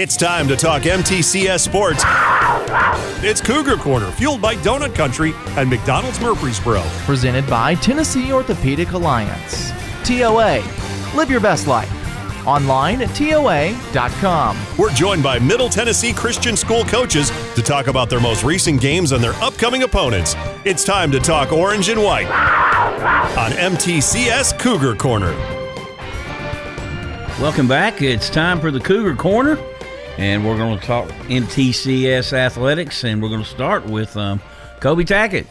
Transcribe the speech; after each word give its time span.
It's 0.00 0.16
time 0.16 0.46
to 0.46 0.54
talk 0.54 0.82
MTCS 0.82 1.58
sports. 1.58 2.04
It's 3.20 3.40
Cougar 3.40 3.78
Corner, 3.78 4.12
fueled 4.12 4.40
by 4.40 4.54
Donut 4.54 4.94
Country 4.94 5.32
and 5.56 5.68
McDonald's 5.68 6.20
Murfreesboro. 6.20 6.82
Presented 7.04 7.44
by 7.48 7.74
Tennessee 7.74 8.32
Orthopedic 8.32 8.92
Alliance. 8.92 9.72
TOA. 10.04 10.62
Live 11.16 11.32
your 11.32 11.40
best 11.40 11.66
life. 11.66 11.90
Online 12.46 13.02
at 13.02 13.12
TOA.com. 13.16 14.56
We're 14.78 14.92
joined 14.92 15.24
by 15.24 15.40
Middle 15.40 15.68
Tennessee 15.68 16.12
Christian 16.12 16.56
School 16.56 16.84
coaches 16.84 17.32
to 17.56 17.60
talk 17.60 17.88
about 17.88 18.08
their 18.08 18.20
most 18.20 18.44
recent 18.44 18.80
games 18.80 19.10
and 19.10 19.20
their 19.20 19.34
upcoming 19.42 19.82
opponents. 19.82 20.36
It's 20.64 20.84
time 20.84 21.10
to 21.10 21.18
talk 21.18 21.50
orange 21.50 21.88
and 21.88 22.00
white 22.00 22.28
on 23.36 23.50
MTCS 23.50 24.60
Cougar 24.60 24.94
Corner. 24.94 25.36
Welcome 27.40 27.66
back. 27.66 28.00
It's 28.00 28.30
time 28.30 28.60
for 28.60 28.70
the 28.70 28.78
Cougar 28.78 29.16
Corner 29.16 29.58
and 30.18 30.44
we're 30.44 30.56
going 30.56 30.78
to 30.78 30.84
talk 30.84 31.08
MTCS 31.28 32.32
athletics, 32.32 33.04
and 33.04 33.22
we're 33.22 33.28
going 33.28 33.42
to 33.42 33.48
start 33.48 33.86
with 33.86 34.16
um, 34.16 34.42
Kobe 34.80 35.04
Tackett, 35.04 35.46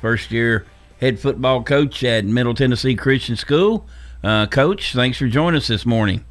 first 0.00 0.30
year 0.30 0.66
head 1.00 1.20
football 1.20 1.62
coach 1.62 2.02
at 2.02 2.24
Middle 2.24 2.54
Tennessee 2.54 2.94
Christian 2.94 3.36
School. 3.36 3.86
Uh, 4.24 4.46
coach, 4.46 4.94
thanks 4.94 5.18
for 5.18 5.28
joining 5.28 5.58
us 5.58 5.68
this 5.68 5.84
morning. 5.84 6.24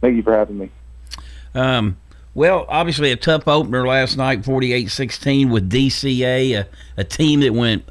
Thank 0.00 0.16
you 0.16 0.22
for 0.22 0.36
having 0.36 0.58
me. 0.58 0.70
Um, 1.54 1.96
well, 2.34 2.66
obviously 2.68 3.12
a 3.12 3.16
tough 3.16 3.46
opener 3.46 3.86
last 3.86 4.16
night, 4.16 4.42
48-16 4.42 5.50
with 5.50 5.70
DCA, 5.70 6.60
a, 6.60 6.68
a 6.96 7.04
team 7.04 7.40
that 7.40 7.52
went 7.52 7.88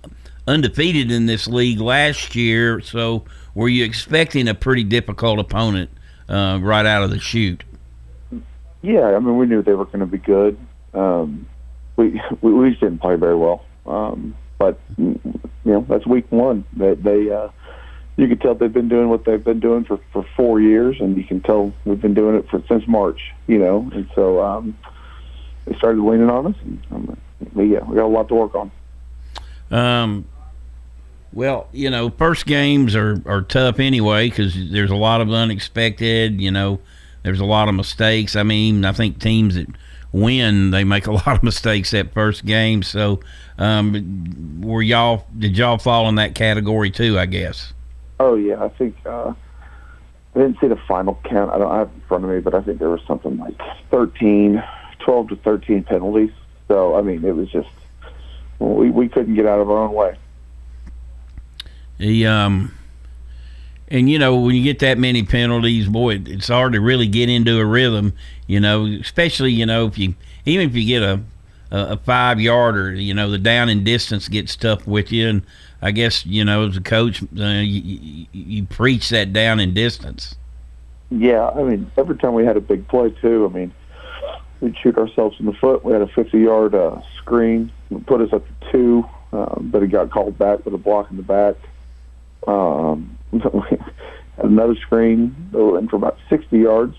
undefeated 0.48 1.12
in 1.12 1.26
this 1.26 1.48
league 1.48 1.80
last 1.80 2.36
year. 2.36 2.82
So, 2.82 3.26
were 3.54 3.70
you 3.70 3.84
expecting 3.84 4.48
a 4.48 4.54
pretty 4.54 4.84
difficult 4.84 5.40
opponent 5.40 5.90
uh, 6.28 6.60
right 6.62 6.86
out 6.86 7.04
of 7.04 7.10
the 7.10 7.20
chute? 7.20 7.64
Yeah, 8.82 9.16
I 9.16 9.20
mean, 9.20 9.38
we 9.38 9.46
knew 9.46 9.62
they 9.62 9.74
were 9.74 9.86
going 9.86 10.00
to 10.00 10.06
be 10.06 10.18
good. 10.18 10.58
Um, 10.94 11.48
we, 11.96 12.22
we 12.42 12.54
we 12.54 12.70
just 12.70 12.82
didn't 12.82 13.00
play 13.00 13.16
very 13.16 13.36
well, 13.36 13.66
um, 13.86 14.36
but 14.58 14.80
you 14.98 15.20
know 15.66 15.86
that's 15.88 16.06
week 16.06 16.32
one. 16.32 16.66
They, 16.74 16.96
they 16.96 17.32
uh, 17.32 17.50
you 18.18 18.28
can 18.28 18.38
tell 18.38 18.56
they've 18.56 18.72
been 18.72 18.90
doing 18.90 19.10
what 19.10 19.26
they've 19.26 19.44
been 19.44 19.60
doing 19.60 19.84
for 19.86 20.00
for 20.12 20.26
four 20.36 20.60
years, 20.60 20.98
and 21.00 21.18
you 21.18 21.24
can 21.24 21.42
tell 21.42 21.74
we've 21.86 22.02
been 22.02 22.14
doing 22.14 22.36
it 22.36 22.50
for 22.50 22.64
since 22.68 22.88
March. 22.88 23.34
You 23.48 23.60
know, 23.60 23.90
and 23.94 24.10
so 24.16 24.42
um, 24.44 24.78
they 25.66 25.76
started 25.76 26.02
leaning 26.02 26.30
on 26.30 26.48
us, 26.48 26.56
and 26.62 26.82
um, 26.92 27.18
yeah, 27.56 27.84
we 27.84 27.96
got 27.96 28.06
a 28.06 28.08
lot 28.08 28.28
to 28.30 28.36
work 28.36 28.56
on. 28.56 28.72
Um, 29.72 30.26
well, 31.32 31.68
you 31.72 31.90
know, 31.90 32.10
first 32.10 32.46
games 32.46 32.96
are, 32.96 33.22
are 33.26 33.42
tough 33.42 33.80
anyway 33.80 34.30
because 34.30 34.72
there's 34.72 34.90
a 34.90 34.96
lot 34.96 35.22
of 35.22 35.32
unexpected. 35.32 36.42
You 36.42 36.52
know, 36.52 36.80
there's 37.24 37.40
a 37.40 37.46
lot 37.46 37.70
of 37.70 37.76
mistakes. 37.76 38.36
I 38.36 38.44
mean, 38.44 38.86
I 38.86 38.92
think 38.92 39.20
teams 39.20 39.56
that 39.56 39.68
win 40.12 40.72
they 40.72 40.84
make 40.84 41.08
a 41.08 41.12
lot 41.26 41.28
of 41.28 41.44
mistakes 41.44 41.92
that 41.92 42.14
first 42.14 42.46
game. 42.46 42.84
So, 42.84 43.20
um, 43.58 44.62
were 44.62 44.82
y'all 44.82 45.26
did 45.38 45.58
y'all 45.58 45.78
fall 45.78 46.08
in 46.10 46.16
that 46.16 46.36
category 46.36 46.92
too? 46.92 47.20
I 47.20 47.26
guess. 47.26 47.74
Oh 48.20 48.36
yeah, 48.36 48.64
I 48.64 48.70
think 48.70 48.96
uh, 49.06 49.34
I 50.36 50.40
didn't 50.40 50.60
see 50.60 50.68
the 50.68 50.80
final 50.88 51.20
count. 51.26 51.52
I 51.52 51.58
don't 51.58 51.74
have 51.74 51.90
it 51.90 51.96
in 51.96 52.02
front 52.08 52.24
of 52.24 52.30
me, 52.30 52.40
but 52.40 52.54
I 52.54 52.62
think 52.62 52.80
there 52.80 52.90
was 52.90 53.02
something 53.08 53.38
like 53.38 53.60
13, 53.92 54.62
12 55.00 55.30
to 55.30 55.36
thirteen 55.38 55.84
penalties. 55.84 56.32
So 56.68 56.96
I 56.96 57.02
mean, 57.02 57.24
it 57.24 57.36
was 57.36 57.50
just 57.50 57.70
we 58.60 58.90
we 58.90 59.10
couldn't 59.10 59.36
get 59.36 59.46
out 59.46 59.60
of 59.60 59.70
our 59.70 59.78
own 59.78 59.94
way. 59.94 60.18
The 61.98 62.28
um 62.28 62.79
and 63.92 64.10
you 64.10 64.20
know 64.20 64.40
when 64.40 64.56
you 64.56 64.64
get 64.64 64.80
that 64.80 64.98
many 64.98 65.24
penalties, 65.24 65.88
boy, 65.88 66.22
it's 66.26 66.48
hard 66.48 66.74
to 66.74 66.82
really 66.82 67.08
get 67.08 67.30
into 67.30 67.60
a 67.60 67.66
rhythm. 67.66 68.14
You 68.48 68.60
know, 68.60 68.86
especially 68.86 69.52
you 69.52 69.66
know 69.66 69.88
if 69.88 69.98
you 69.98 70.16
even 70.46 70.70
if 70.70 70.76
you 70.76 70.86
get 70.86 71.04
a 71.04 71.22
a, 71.72 71.98
five 71.98 72.40
yarder, 72.40 72.94
you 72.94 73.14
know 73.14 73.30
the 73.30 73.38
down 73.38 73.70
and 73.70 73.84
distance 73.84 74.28
gets 74.28 74.56
tough 74.56 74.88
with 74.88 75.12
you. 75.12 75.28
And 75.28 75.42
I 75.82 75.92
guess 75.92 76.26
you 76.26 76.46
know 76.46 76.68
as 76.68 76.78
a 76.78 76.82
coach, 76.82 77.24
uh, 77.24 77.44
you, 77.44 78.28
you 78.32 78.66
preach 78.66 79.10
that 79.10 79.34
down 79.34 79.60
and 79.60 79.74
distance. 79.74 80.36
Yeah, 81.12 81.50
I 81.50 81.64
mean 81.64 81.92
every 81.98 82.18
time 82.18 82.34
we 82.34 82.46
had 82.46 82.58
a 82.58 82.62
big 82.62 82.88
play 82.88 83.10
too. 83.10 83.50
I 83.52 83.56
mean 83.56 83.74
we'd 84.62 84.78
shoot 84.78 84.98
ourselves 84.98 85.40
in 85.40 85.46
the 85.46 85.54
foot. 85.54 85.84
We 85.86 85.94
had 85.94 86.02
a 86.02 86.08
50-yard 86.08 86.76
uh, 86.76 87.02
screen, 87.18 87.72
put 88.06 88.20
us 88.20 88.34
up 88.34 88.46
to 88.46 88.72
two, 88.72 89.06
um, 89.32 89.70
but 89.72 89.82
it 89.84 89.88
got 89.88 90.12
called 90.12 90.38
back 90.38 90.66
with 90.66 90.74
a 90.74 90.78
block 90.78 91.10
in 91.10 91.16
the 91.16 91.24
back. 91.24 91.56
Um, 92.46 93.18
another 94.38 94.76
screen 94.76 95.36
that 95.52 95.76
in 95.76 95.88
for 95.88 95.96
about 95.96 96.18
60 96.30 96.58
yards, 96.58 96.96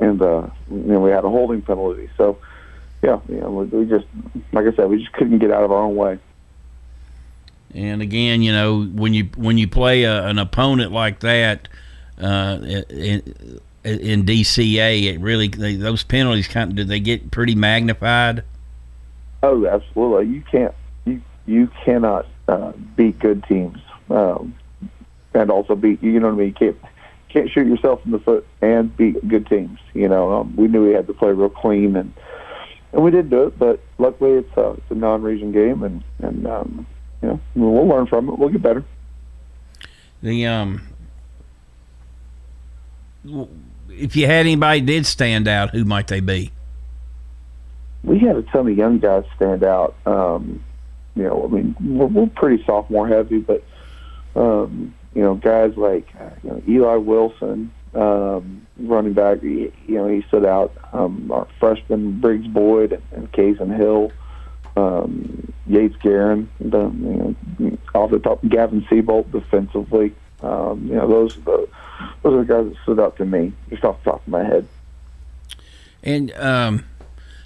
and 0.00 0.20
uh, 0.22 0.46
you 0.70 0.76
know, 0.76 1.00
we 1.00 1.10
had 1.10 1.24
a 1.24 1.28
holding 1.28 1.62
penalty. 1.62 2.08
So, 2.16 2.38
yeah, 3.02 3.20
you 3.28 3.40
know, 3.40 3.50
we 3.50 3.84
just, 3.86 4.06
like 4.52 4.66
I 4.66 4.74
said, 4.74 4.88
we 4.88 4.98
just 4.98 5.12
couldn't 5.12 5.38
get 5.38 5.50
out 5.50 5.64
of 5.64 5.72
our 5.72 5.82
own 5.82 5.96
way. 5.96 6.18
And 7.74 8.02
again, 8.02 8.42
you 8.42 8.52
know, 8.52 8.84
when 8.84 9.14
you 9.14 9.30
when 9.36 9.56
you 9.56 9.66
play 9.66 10.04
a, 10.04 10.26
an 10.26 10.38
opponent 10.38 10.92
like 10.92 11.20
that 11.20 11.68
uh, 12.18 12.58
in, 12.90 13.22
in 13.84 14.26
DCA, 14.26 15.14
it 15.14 15.20
really 15.20 15.48
they, 15.48 15.76
those 15.76 16.04
penalties 16.04 16.48
kind 16.48 16.70
of 16.70 16.76
do 16.76 16.84
they 16.84 17.00
get 17.00 17.30
pretty 17.30 17.54
magnified? 17.54 18.44
Oh, 19.42 19.66
absolutely. 19.66 20.34
You 20.34 20.42
can't 20.42 20.74
you 21.06 21.22
you 21.46 21.70
cannot 21.82 22.26
uh, 22.46 22.72
beat 22.94 23.18
good 23.18 23.42
teams. 23.44 23.78
Um, 24.10 24.54
and 25.34 25.50
also 25.50 25.74
beat 25.74 26.02
you 26.02 26.20
know 26.20 26.28
what 26.28 26.34
I 26.34 26.38
mean. 26.38 26.48
You 26.48 26.54
can't 26.54 26.76
can't 27.28 27.50
shoot 27.50 27.66
yourself 27.66 28.04
in 28.04 28.10
the 28.10 28.18
foot 28.18 28.46
and 28.60 28.94
beat 28.96 29.26
good 29.26 29.46
teams. 29.46 29.78
You 29.94 30.08
know, 30.08 30.32
um, 30.32 30.54
we 30.56 30.68
knew 30.68 30.86
we 30.86 30.92
had 30.92 31.06
to 31.06 31.14
play 31.14 31.32
real 31.32 31.48
clean 31.48 31.96
and 31.96 32.12
and 32.92 33.02
we 33.02 33.10
did 33.10 33.30
do 33.30 33.44
it, 33.44 33.58
but 33.58 33.80
luckily 33.96 34.32
it's 34.32 34.56
a, 34.56 34.72
it's 34.72 34.90
a 34.90 34.94
non-region 34.94 35.52
game 35.52 35.82
and 35.82 36.04
and 36.18 36.46
um, 36.46 36.86
you 37.22 37.28
know 37.28 37.40
we'll 37.54 37.86
learn 37.86 38.06
from 38.06 38.28
it. 38.28 38.38
We'll 38.38 38.50
get 38.50 38.62
better. 38.62 38.84
The 40.22 40.46
um, 40.46 40.82
if 43.88 44.16
you 44.16 44.26
had 44.26 44.40
anybody 44.40 44.80
did 44.80 45.06
stand 45.06 45.48
out, 45.48 45.70
who 45.70 45.84
might 45.84 46.08
they 46.08 46.20
be? 46.20 46.52
We 48.04 48.18
had 48.18 48.36
a 48.36 48.42
ton 48.42 48.68
of 48.68 48.76
young 48.76 48.98
guys 48.98 49.24
stand 49.36 49.62
out. 49.62 49.94
Um, 50.06 50.62
you 51.14 51.24
know, 51.24 51.44
I 51.44 51.48
mean, 51.48 51.76
we're, 51.80 52.06
we're 52.06 52.26
pretty 52.26 52.64
sophomore 52.64 53.06
heavy, 53.06 53.38
but 53.38 53.62
um, 54.34 54.94
you 55.14 55.22
know, 55.22 55.34
guys 55.34 55.76
like 55.76 56.08
you 56.42 56.50
know, 56.50 56.62
Eli 56.68 56.96
Wilson, 56.96 57.72
um, 57.94 58.66
running 58.78 59.12
back, 59.12 59.42
you 59.42 59.72
know, 59.88 60.08
he 60.08 60.22
stood 60.22 60.44
out. 60.44 60.72
Um, 60.92 61.30
our 61.30 61.46
freshman 61.58 62.20
Briggs 62.20 62.46
Boyd 62.46 63.02
and 63.12 63.30
Kaysen 63.32 63.74
Hill, 63.76 64.12
um, 64.76 65.52
Yates 65.66 65.96
Guerin, 65.96 66.48
the, 66.60 66.84
you 66.88 67.36
know, 67.58 67.78
off 67.94 68.10
the 68.10 68.18
top, 68.18 68.40
Gavin 68.48 68.82
Seabolt 68.82 69.30
defensively. 69.30 70.14
Um, 70.42 70.86
you 70.86 70.94
know, 70.94 71.06
those 71.06 71.36
the 71.44 71.68
those 72.22 72.34
are 72.34 72.44
the 72.44 72.52
guys 72.52 72.72
that 72.72 72.82
stood 72.82 73.00
out 73.00 73.16
to 73.18 73.24
me 73.24 73.52
just 73.70 73.84
off 73.84 74.02
the 74.02 74.10
top 74.10 74.22
of 74.22 74.28
my 74.28 74.42
head. 74.42 74.66
And 76.02 76.32
um, 76.32 76.84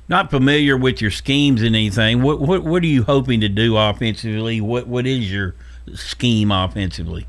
not 0.09 0.31
familiar 0.31 0.77
with 0.77 1.03
your 1.03 1.11
schemes 1.11 1.63
and 1.63 1.75
anything. 1.77 2.23
What 2.23 2.41
what 2.41 2.63
what 2.63 2.83
are 2.83 2.87
you 2.87 3.03
hoping 3.03 3.41
to 3.41 3.49
do 3.49 3.77
offensively? 3.77 4.61
What 4.61 4.87
what 4.87 5.07
is 5.07 5.31
your 5.31 5.55
scheme 5.95 6.51
offensively? 6.51 7.27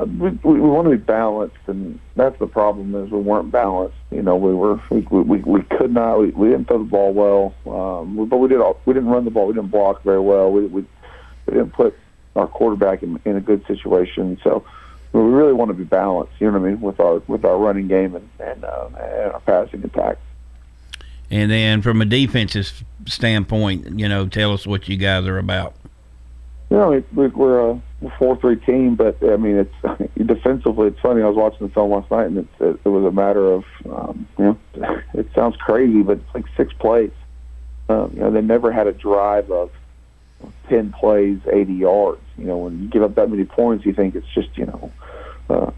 Uh, 0.00 0.06
we, 0.06 0.30
we 0.30 0.60
want 0.60 0.86
to 0.86 0.96
be 0.96 1.02
balanced, 1.02 1.56
and 1.66 1.98
that's 2.16 2.38
the 2.38 2.46
problem 2.46 2.94
is 2.94 3.10
we 3.10 3.18
weren't 3.18 3.50
balanced. 3.50 3.96
You 4.10 4.22
know, 4.22 4.36
we 4.36 4.54
were 4.54 4.80
we 4.88 5.00
we, 5.10 5.38
we 5.40 5.62
could 5.62 5.92
not 5.92 6.20
we, 6.20 6.30
we 6.30 6.48
didn't 6.48 6.68
throw 6.68 6.78
the 6.78 6.84
ball 6.84 7.12
well, 7.12 7.54
um, 7.66 8.26
but 8.28 8.38
we 8.38 8.48
did 8.48 8.60
all, 8.60 8.80
we 8.86 8.94
didn't 8.94 9.10
run 9.10 9.24
the 9.24 9.30
ball. 9.30 9.46
We 9.46 9.54
didn't 9.54 9.70
block 9.70 10.02
very 10.02 10.20
well. 10.20 10.50
We 10.50 10.62
we, 10.66 10.86
we 11.46 11.52
didn't 11.52 11.72
put 11.72 11.98
our 12.34 12.46
quarterback 12.46 13.02
in, 13.02 13.20
in 13.24 13.36
a 13.36 13.40
good 13.40 13.66
situation. 13.66 14.38
So 14.42 14.64
we 15.12 15.20
really 15.20 15.52
want 15.52 15.68
to 15.68 15.74
be 15.74 15.84
balanced. 15.84 16.32
You 16.38 16.50
know 16.50 16.58
what 16.58 16.66
I 16.66 16.70
mean 16.70 16.80
with 16.80 17.00
our 17.00 17.18
with 17.26 17.44
our 17.44 17.58
running 17.58 17.88
game 17.88 18.14
and 18.14 18.28
and, 18.38 18.64
uh, 18.64 18.88
and 18.98 19.32
our 19.32 19.40
passing 19.40 19.84
attack. 19.84 20.16
And 21.30 21.50
then 21.50 21.82
from 21.82 22.00
a 22.00 22.06
defensive 22.06 22.84
standpoint, 23.06 23.98
you 23.98 24.08
know, 24.08 24.26
tell 24.26 24.52
us 24.52 24.66
what 24.66 24.88
you 24.88 24.96
guys 24.96 25.26
are 25.26 25.38
about. 25.38 25.74
You 26.70 26.76
know, 26.76 27.04
we, 27.12 27.26
we're 27.28 27.80
a 28.04 28.10
four-three 28.18 28.56
team, 28.56 28.94
but 28.94 29.16
I 29.22 29.36
mean, 29.36 29.56
it's 29.56 30.12
defensively. 30.26 30.88
It's 30.88 31.00
funny. 31.00 31.22
I 31.22 31.26
was 31.26 31.36
watching 31.36 31.66
the 31.66 31.72
film 31.72 31.90
last 31.90 32.10
night, 32.10 32.26
and 32.26 32.38
it's, 32.38 32.60
it, 32.60 32.80
it 32.84 32.88
was 32.88 33.04
a 33.04 33.12
matter 33.12 33.52
of, 33.52 33.64
um, 33.90 34.28
you 34.38 34.44
know, 34.44 35.02
it 35.14 35.28
sounds 35.34 35.56
crazy, 35.56 36.02
but 36.02 36.18
it's 36.18 36.34
like 36.34 36.44
six 36.56 36.72
plays. 36.74 37.12
Um, 37.88 38.12
you 38.14 38.20
know, 38.20 38.30
they 38.30 38.40
never 38.40 38.72
had 38.72 38.86
a 38.86 38.92
drive 38.92 39.50
of 39.50 39.70
ten 40.68 40.92
plays, 40.92 41.40
eighty 41.52 41.74
yards. 41.74 42.22
You 42.38 42.46
know, 42.46 42.58
when 42.58 42.82
you 42.82 42.88
give 42.88 43.02
up 43.02 43.16
that 43.16 43.30
many 43.30 43.44
points, 43.44 43.84
you 43.84 43.92
think 43.92 44.14
it's 44.14 44.28
just, 44.28 44.56
you 44.56 44.66
know, 44.66 44.92
uh, 45.50 45.70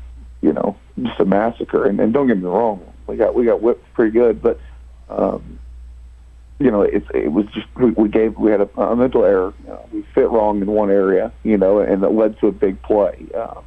you 0.42 0.52
know, 0.52 0.76
just 1.02 1.19
a 1.20 1.24
massacre. 1.24 1.86
And, 1.86 1.98
and 1.98 2.12
don't 2.12 2.28
get 2.28 2.38
me 2.38 2.44
wrong, 2.44 2.84
we 3.06 3.16
got 3.16 3.34
we 3.34 3.46
got 3.46 3.62
whipped 3.62 3.92
pretty 3.94 4.12
good, 4.12 4.42
but 4.42 4.60
um, 5.08 5.58
you 6.62 6.70
know, 6.70 6.82
it, 6.82 7.04
it 7.14 7.32
was 7.32 7.46
just 7.46 7.66
we, 7.76 7.90
we 7.90 8.08
gave 8.08 8.36
we 8.36 8.50
had 8.50 8.60
a, 8.60 8.80
a 8.80 8.94
mental 8.94 9.24
error. 9.24 9.52
You 9.64 9.68
know, 9.68 9.88
we 9.92 10.02
fit 10.14 10.30
wrong 10.30 10.62
in 10.62 10.70
one 10.70 10.90
area, 10.90 11.32
you 11.42 11.58
know, 11.58 11.80
and 11.80 12.02
it 12.02 12.08
led 12.08 12.38
to 12.40 12.46
a 12.46 12.52
big 12.52 12.80
play. 12.82 13.26
Um, 13.34 13.64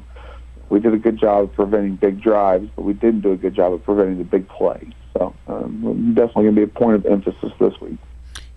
we 0.69 0.79
did 0.79 0.93
a 0.93 0.97
good 0.97 1.17
job 1.19 1.43
of 1.43 1.53
preventing 1.53 1.95
big 1.97 2.21
drives, 2.21 2.69
but 2.75 2.83
we 2.83 2.93
didn't 2.93 3.21
do 3.21 3.31
a 3.33 3.37
good 3.37 3.53
job 3.53 3.73
of 3.73 3.83
preventing 3.83 4.17
the 4.17 4.23
big 4.23 4.47
play. 4.47 4.87
So 5.17 5.35
um, 5.47 6.13
definitely 6.15 6.43
going 6.43 6.55
to 6.55 6.59
be 6.61 6.63
a 6.63 6.67
point 6.67 6.95
of 6.95 7.05
emphasis 7.05 7.51
this 7.59 7.79
week. 7.81 7.97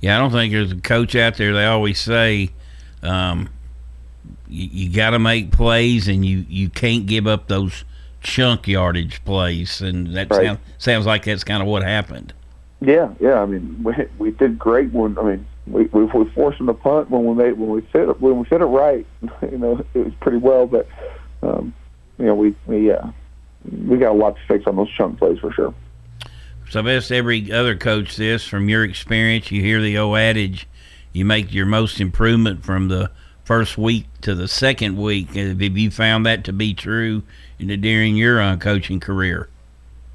Yeah, 0.01 0.17
I 0.17 0.21
don't 0.21 0.31
think 0.31 0.53
there's 0.53 0.73
a 0.73 0.77
coach 0.77 1.17
out 1.17 1.37
there. 1.37 1.53
They 1.53 1.67
always 1.67 2.01
say, 2.01 2.51
um, 3.03 3.49
you, 4.49 4.69
you 4.71 4.97
got 4.97 5.11
to 5.11 5.19
make 5.19 5.51
plays, 5.51 6.07
and 6.09 6.25
you 6.25 6.45
you 6.49 6.69
can't 6.69 7.07
give 7.07 7.27
up 7.27 7.49
those 7.49 7.85
chunk 8.21 8.69
yardage 8.69 9.25
plays, 9.25 9.81
and 9.81 10.15
that 10.15 10.31
Right. 10.31 10.47
sound, 10.47 10.59
sounds 10.79 11.07
like 11.07 11.25
that's 11.25 11.45
kind 11.45 11.63
of 11.63 11.69
what 11.69 11.83
happened. 11.83 12.33
Yeah, 12.81 13.13
yeah. 13.19 13.41
I 13.41 13.47
mean, 13.47 13.83
we 13.83 13.95
we 14.19 14.31
did 14.31 14.59
great 14.59 14.93
when 14.93 15.19
I 15.19 15.23
mean 15.23 15.47
we 15.67 15.85
we, 15.87 16.05
we 16.05 16.31
forced 16.31 16.59
them 16.59 16.69
to 16.69 16.75
punt 16.75 17.11
when 17.11 17.25
we 17.25 17.35
made 17.35 17.53
when 17.59 17.71
we 17.71 17.81
fit 17.81 18.09
it 18.09 18.21
when 18.21 18.39
we 18.39 18.45
fit 18.45 18.61
it 18.61 18.67
right. 18.67 19.07
You 19.43 19.59
know, 19.59 19.85
it 19.95 20.05
was 20.05 20.15
pretty 20.21 20.39
well, 20.39 20.67
but 20.67 20.87
um, 21.43 21.75
you 22.19 22.27
know 22.27 22.35
we 22.35 22.55
we 22.67 22.93
uh, 22.93 23.09
we 23.87 23.99
got 23.99 24.13
a 24.13 24.19
lot 24.19 24.37
to 24.37 24.43
fix 24.47 24.67
on 24.67 24.77
those 24.77 24.91
chunk 24.91 25.19
plays 25.19 25.39
for 25.41 25.53
sure. 25.53 25.75
So 26.71 26.81
I've 26.81 26.87
asked 26.87 27.11
every 27.11 27.51
other 27.51 27.77
coach 27.77 28.17
this 28.17 28.47
from 28.47 28.69
your 28.69 28.85
experience. 28.85 29.51
You 29.51 29.63
hear 29.63 29.81
the 29.81 29.99
old 29.99 30.19
adage, 30.19 30.69
you 31.13 31.25
make 31.25 31.53
your 31.53 31.67
most 31.67 31.99
improvement 31.99 32.63
from 32.63 32.89
the 32.89 33.11
first 33.43 33.79
week 33.79 34.07
to 34.21 34.35
the 34.35 34.47
second 34.47 34.99
week. 34.99 35.35
Have 35.35 35.61
you 35.63 35.91
found 35.91 36.27
that 36.27 36.45
to 36.45 36.53
be 36.53 36.75
true 36.75 37.23
in 37.59 37.69
the, 37.69 37.77
during 37.79 38.17
your 38.17 38.41
uh, 38.41 38.57
coaching 38.57 39.01
career? 39.01 39.49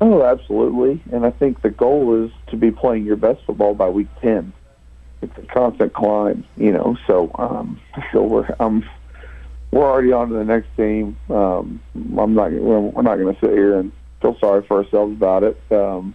Oh, 0.06 0.22
absolutely. 0.22 1.02
And 1.14 1.26
I 1.26 1.32
think 1.32 1.62
the 1.62 1.70
goal 1.70 2.26
is 2.26 2.32
to 2.48 2.58
be 2.58 2.72
playing 2.72 3.06
your 3.06 3.16
best 3.16 3.42
football 3.46 3.74
by 3.74 3.88
week 3.88 4.10
ten. 4.20 4.52
It's 5.22 5.38
a 5.38 5.44
constant 5.44 5.94
climb, 5.94 6.44
you 6.58 6.74
know. 6.74 6.98
So, 7.08 7.32
um, 7.36 7.80
so 8.12 8.22
we're 8.22 8.54
um, 8.60 8.84
we're 9.72 9.90
already 9.90 10.12
on 10.12 10.28
to 10.28 10.34
the 10.34 10.44
next 10.44 10.68
team. 10.76 11.16
Um, 11.30 11.82
I'm 11.96 12.34
not 12.34 12.52
we're, 12.52 12.82
we're 12.82 13.02
not 13.02 13.16
going 13.16 13.34
to 13.34 13.40
sit 13.40 13.52
here 13.52 13.80
and 13.80 13.94
feel 14.22 14.38
sorry 14.40 14.64
for 14.64 14.84
ourselves 14.84 15.14
about 15.14 15.44
it. 15.44 15.58
Um, 15.72 16.14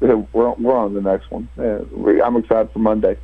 we're 0.00 0.16
we're 0.16 0.76
on 0.76 0.94
the 0.94 1.00
next 1.00 1.30
one. 1.30 1.48
Uh, 1.56 1.84
I'm 2.24 2.36
excited 2.36 2.72
for 2.72 2.80
Monday. 2.80 3.16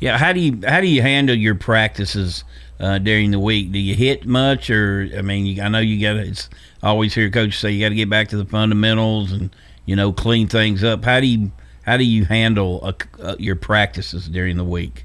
Yeah, 0.00 0.18
how 0.18 0.32
do 0.32 0.40
you 0.40 0.58
how 0.66 0.80
do 0.80 0.88
you 0.88 1.02
handle 1.02 1.36
your 1.36 1.54
practices 1.54 2.42
uh, 2.80 2.98
during 2.98 3.30
the 3.30 3.40
week? 3.40 3.72
Do 3.72 3.78
you 3.78 3.94
hit 3.94 4.26
much, 4.26 4.70
or 4.70 5.08
I 5.16 5.22
mean, 5.22 5.46
you, 5.46 5.62
I 5.62 5.68
know 5.68 5.78
you 5.78 6.00
got. 6.00 6.16
It's 6.16 6.48
always 6.82 7.14
hear 7.14 7.30
coaches 7.30 7.58
say 7.58 7.70
you 7.70 7.84
got 7.84 7.90
to 7.90 7.94
get 7.94 8.10
back 8.10 8.28
to 8.28 8.36
the 8.36 8.44
fundamentals 8.44 9.32
and 9.32 9.54
you 9.84 9.96
know 9.96 10.12
clean 10.12 10.48
things 10.48 10.84
up. 10.84 11.04
How 11.04 11.20
do 11.20 11.26
you 11.26 11.52
how 11.82 11.96
do 11.96 12.04
you 12.04 12.24
handle 12.24 12.80
uh 12.82 12.92
uh, 13.22 13.36
your 13.38 13.56
practices 13.56 14.28
during 14.28 14.56
the 14.56 14.64
week? 14.64 15.04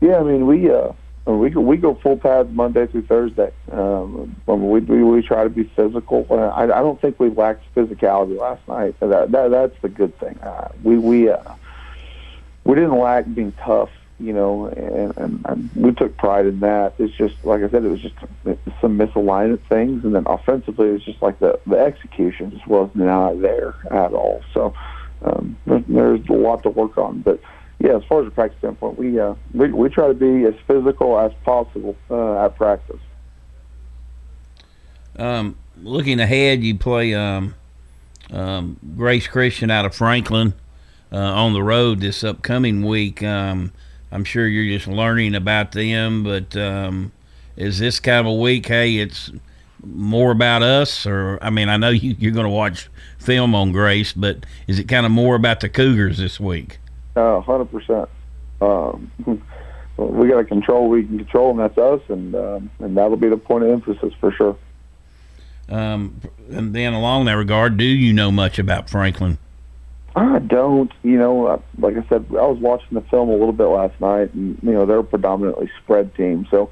Yeah, 0.00 0.18
I 0.18 0.22
mean 0.22 0.46
we 0.46 0.70
uh 0.70 0.92
we 1.26 1.50
we 1.50 1.76
go 1.76 1.94
full 1.94 2.16
pads 2.16 2.50
Monday 2.50 2.86
through 2.86 3.02
Thursday. 3.02 3.52
Um, 3.70 4.34
we, 4.46 4.80
we 4.80 5.02
we 5.02 5.22
try 5.22 5.44
to 5.44 5.50
be 5.50 5.64
physical. 5.76 6.26
I, 6.30 6.64
I 6.64 6.66
don't 6.66 7.00
think 7.00 7.20
we 7.20 7.28
lacked 7.28 7.62
physicality 7.74 8.38
last 8.38 8.66
night. 8.66 8.98
That, 9.00 9.30
that 9.30 9.50
that's 9.50 9.74
the 9.82 9.88
good 9.88 10.18
thing. 10.18 10.38
Uh, 10.42 10.68
we 10.82 10.98
we 10.98 11.28
uh, 11.28 11.54
we 12.64 12.74
didn't 12.74 12.98
lack 12.98 13.32
being 13.32 13.52
tough, 13.52 13.90
you 14.20 14.32
know, 14.32 14.66
and, 14.66 15.16
and, 15.16 15.44
and 15.48 15.70
we 15.74 15.92
took 15.92 16.16
pride 16.16 16.46
in 16.46 16.60
that. 16.60 16.94
It's 16.98 17.14
just 17.16 17.34
like 17.44 17.62
I 17.62 17.68
said, 17.70 17.84
it 17.84 17.88
was 17.90 18.00
just 18.02 18.14
some 18.80 18.98
misalignment 18.98 19.60
things, 19.68 20.04
and 20.04 20.14
then 20.14 20.24
offensively, 20.26 20.88
it 20.88 20.92
was 20.92 21.04
just 21.04 21.22
like 21.22 21.38
the 21.38 21.58
the 21.66 21.78
execution 21.78 22.50
just 22.50 22.66
wasn't 22.66 22.96
not 22.96 23.40
there 23.40 23.74
at 23.90 24.12
all. 24.12 24.42
So 24.52 24.74
um, 25.22 25.56
there- 25.66 25.84
there's 25.88 26.26
a 26.28 26.32
lot 26.34 26.62
to 26.64 26.70
work 26.70 26.98
on, 26.98 27.20
but 27.20 27.40
yeah, 27.78 27.96
as 27.96 28.04
far 28.04 28.20
as 28.20 28.26
the 28.26 28.30
practice 28.30 28.58
standpoint, 28.58 28.98
we 28.98 29.18
uh, 29.18 29.34
we 29.54 29.72
we 29.72 29.88
try 29.88 30.08
to 30.08 30.14
be 30.14 30.44
as 30.44 30.54
physical 30.66 31.18
as 31.18 31.32
possible 31.44 31.96
uh, 32.10 32.44
at 32.44 32.56
practice. 32.56 33.00
Um, 35.16 35.56
looking 35.82 36.20
ahead, 36.20 36.62
you 36.62 36.76
play 36.76 37.14
um, 37.14 37.54
um, 38.30 38.76
Grace 38.96 39.26
Christian 39.26 39.70
out 39.70 39.84
of 39.84 39.94
Franklin 39.94 40.54
uh, 41.12 41.16
on 41.16 41.52
the 41.52 41.62
road 41.62 42.00
this 42.00 42.22
upcoming 42.22 42.82
week. 42.84 43.22
Um, 43.22 43.72
I'm 44.12 44.24
sure 44.24 44.46
you're 44.46 44.76
just 44.76 44.88
learning 44.88 45.34
about 45.34 45.72
them, 45.72 46.24
but 46.24 46.56
um, 46.56 47.12
is 47.56 47.78
this 47.78 48.00
kind 48.00 48.20
of 48.20 48.26
a 48.26 48.34
week? 48.34 48.66
Hey, 48.66 48.96
it's 48.96 49.30
more 49.84 50.32
about 50.32 50.62
us, 50.62 51.06
or 51.06 51.38
I 51.42 51.50
mean, 51.50 51.68
I 51.68 51.76
know 51.76 51.88
you, 51.90 52.16
you're 52.18 52.32
going 52.32 52.44
to 52.44 52.50
watch 52.50 52.88
film 53.18 53.54
on 53.54 53.72
Grace, 53.72 54.12
but 54.12 54.44
is 54.66 54.78
it 54.78 54.88
kind 54.88 55.06
of 55.06 55.12
more 55.12 55.34
about 55.34 55.60
the 55.60 55.68
Cougars 55.68 56.18
this 56.18 56.40
week? 56.40 56.78
Uh, 57.16 57.40
hundred 57.40 57.66
percent. 57.66 58.08
Um, 58.60 59.10
we 59.96 60.28
got 60.28 60.38
to 60.38 60.44
control. 60.44 60.88
what 60.88 60.90
We 60.90 61.04
can 61.04 61.18
control, 61.18 61.50
and 61.50 61.60
that's 61.60 61.78
us, 61.78 62.00
and 62.08 62.34
um, 62.34 62.70
and 62.80 62.96
that'll 62.96 63.16
be 63.16 63.28
the 63.28 63.36
point 63.36 63.64
of 63.64 63.70
emphasis 63.70 64.12
for 64.20 64.32
sure. 64.32 64.56
Um, 65.68 66.20
and 66.50 66.74
then, 66.74 66.94
along 66.94 67.26
that 67.26 67.34
regard, 67.36 67.76
do 67.76 67.84
you 67.84 68.12
know 68.12 68.32
much 68.32 68.58
about 68.58 68.90
Franklin? 68.90 69.38
I 70.16 70.38
don't. 70.40 70.92
You 71.02 71.18
know, 71.18 71.46
uh, 71.46 71.60
like 71.78 71.96
I 71.96 72.04
said, 72.08 72.26
I 72.30 72.46
was 72.46 72.58
watching 72.58 72.94
the 72.94 73.02
film 73.02 73.28
a 73.28 73.32
little 73.32 73.52
bit 73.52 73.66
last 73.66 74.00
night, 74.00 74.34
and 74.34 74.58
you 74.62 74.72
know 74.72 74.86
they're 74.86 74.98
a 74.98 75.04
predominantly 75.04 75.70
spread 75.82 76.14
team, 76.14 76.46
so 76.50 76.70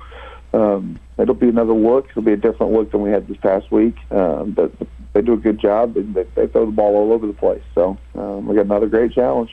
um, 0.52 0.98
it'll 1.18 1.34
be 1.34 1.48
another 1.48 1.72
look. 1.72 2.08
It'll 2.10 2.22
be 2.22 2.32
a 2.32 2.36
different 2.36 2.72
look 2.72 2.90
than 2.90 3.02
we 3.02 3.10
had 3.10 3.28
this 3.28 3.36
past 3.38 3.70
week. 3.70 3.96
Um, 4.10 4.52
but 4.52 4.72
they 5.12 5.22
do 5.22 5.34
a 5.34 5.38
good 5.38 5.58
job. 5.58 5.96
and 5.96 6.14
They, 6.14 6.24
they 6.34 6.46
throw 6.46 6.66
the 6.66 6.72
ball 6.72 6.96
all 6.96 7.12
over 7.12 7.26
the 7.26 7.32
place. 7.32 7.62
So 7.74 7.98
um, 8.14 8.46
we 8.46 8.54
got 8.54 8.64
another 8.64 8.86
great 8.86 9.12
challenge. 9.12 9.52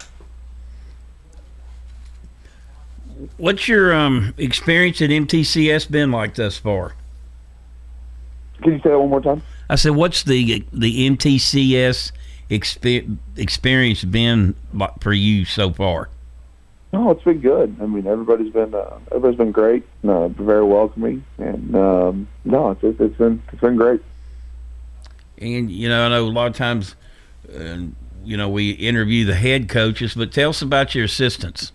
What's 3.38 3.68
your 3.68 3.94
um, 3.94 4.34
experience 4.38 5.02
at 5.02 5.10
MTCS 5.10 5.90
been 5.90 6.12
like 6.12 6.36
thus 6.36 6.58
far? 6.58 6.94
Can 8.62 8.74
you 8.74 8.80
say 8.80 8.90
that 8.90 9.00
one 9.00 9.10
more 9.10 9.22
time? 9.22 9.42
I 9.70 9.76
said, 9.76 9.92
what's 9.92 10.24
the 10.24 10.66
the 10.72 11.10
MTCS 11.10 12.12
expe- 12.50 13.18
experience 13.36 14.04
been 14.04 14.56
for 15.00 15.14
you 15.14 15.46
so 15.46 15.72
far? 15.72 16.10
No, 16.94 17.12
it's 17.12 17.24
been 17.24 17.42
good. 17.42 17.76
I 17.82 17.88
mean, 17.88 18.08
everybody's 18.08 18.54
been 18.54 18.74
uh, 18.74 19.00
everybody's 19.08 19.38
been 19.38 19.52
great, 19.52 19.84
uh, 20.08 20.30
very 20.30 20.64
welcoming, 20.64 21.26
and 21.38 21.76
um, 21.76 22.28
no, 22.46 22.72
it's 22.72 22.84
it's 22.84 23.18
been 23.18 23.42
it's 23.52 23.62
been 23.62 23.76
great. 23.76 24.02
And 25.38 25.70
you 25.70 25.90
know, 25.90 26.06
I 26.06 26.10
know 26.10 26.26
a 26.26 26.28
lot 26.28 26.48
of 26.48 26.56
times, 26.56 26.96
uh, 27.54 27.80
you 28.24 28.38
know, 28.38 28.48
we 28.48 28.72
interview 28.72 29.26
the 29.26 29.36
head 29.36 29.68
coaches, 29.68 30.14
but 30.14 30.32
tell 30.32 30.52
us 30.52 30.62
about 30.62 30.96
your 30.96 31.04
assistants. 31.06 31.74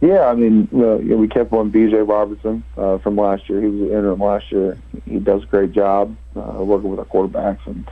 Yeah, 0.00 0.26
I 0.26 0.34
mean, 0.34 0.68
uh, 0.72 0.96
you 0.96 1.10
know, 1.10 1.16
we 1.16 1.28
kept 1.28 1.52
on 1.52 1.70
BJ 1.70 2.08
Robertson 2.08 2.64
uh, 2.76 2.98
from 2.98 3.16
last 3.16 3.48
year. 3.50 3.60
He 3.60 3.68
was 3.68 3.80
the 3.90 3.96
interim 3.96 4.18
last 4.18 4.50
year. 4.50 4.78
He 5.04 5.18
does 5.18 5.42
a 5.42 5.46
great 5.46 5.72
job 5.72 6.16
uh, 6.34 6.64
working 6.64 6.90
with 6.90 6.98
our 6.98 7.04
quarterbacks 7.04 7.64
and 7.66 7.86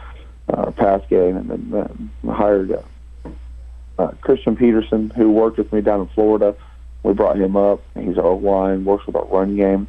uh, 0.49 0.63
our 0.63 0.73
pass 0.73 1.03
game, 1.09 1.37
and 1.37 1.49
then 1.49 2.11
uh, 2.27 2.33
hired 2.33 2.73
uh, 2.73 2.83
uh, 3.99 4.13
Christian 4.21 4.57
Peterson, 4.57 5.11
who 5.11 5.31
worked 5.31 5.59
with 5.59 5.73
me 5.73 5.81
down 5.81 6.01
in 6.01 6.07
Florida. 6.09 6.55
We 7.03 7.13
brought 7.15 7.37
him 7.37 7.57
up. 7.57 7.83
He's 7.99 8.19
our 8.19 8.35
line, 8.35 8.85
works 8.85 9.07
with 9.07 9.17
our 9.17 9.25
run 9.27 9.57
game. 9.57 9.87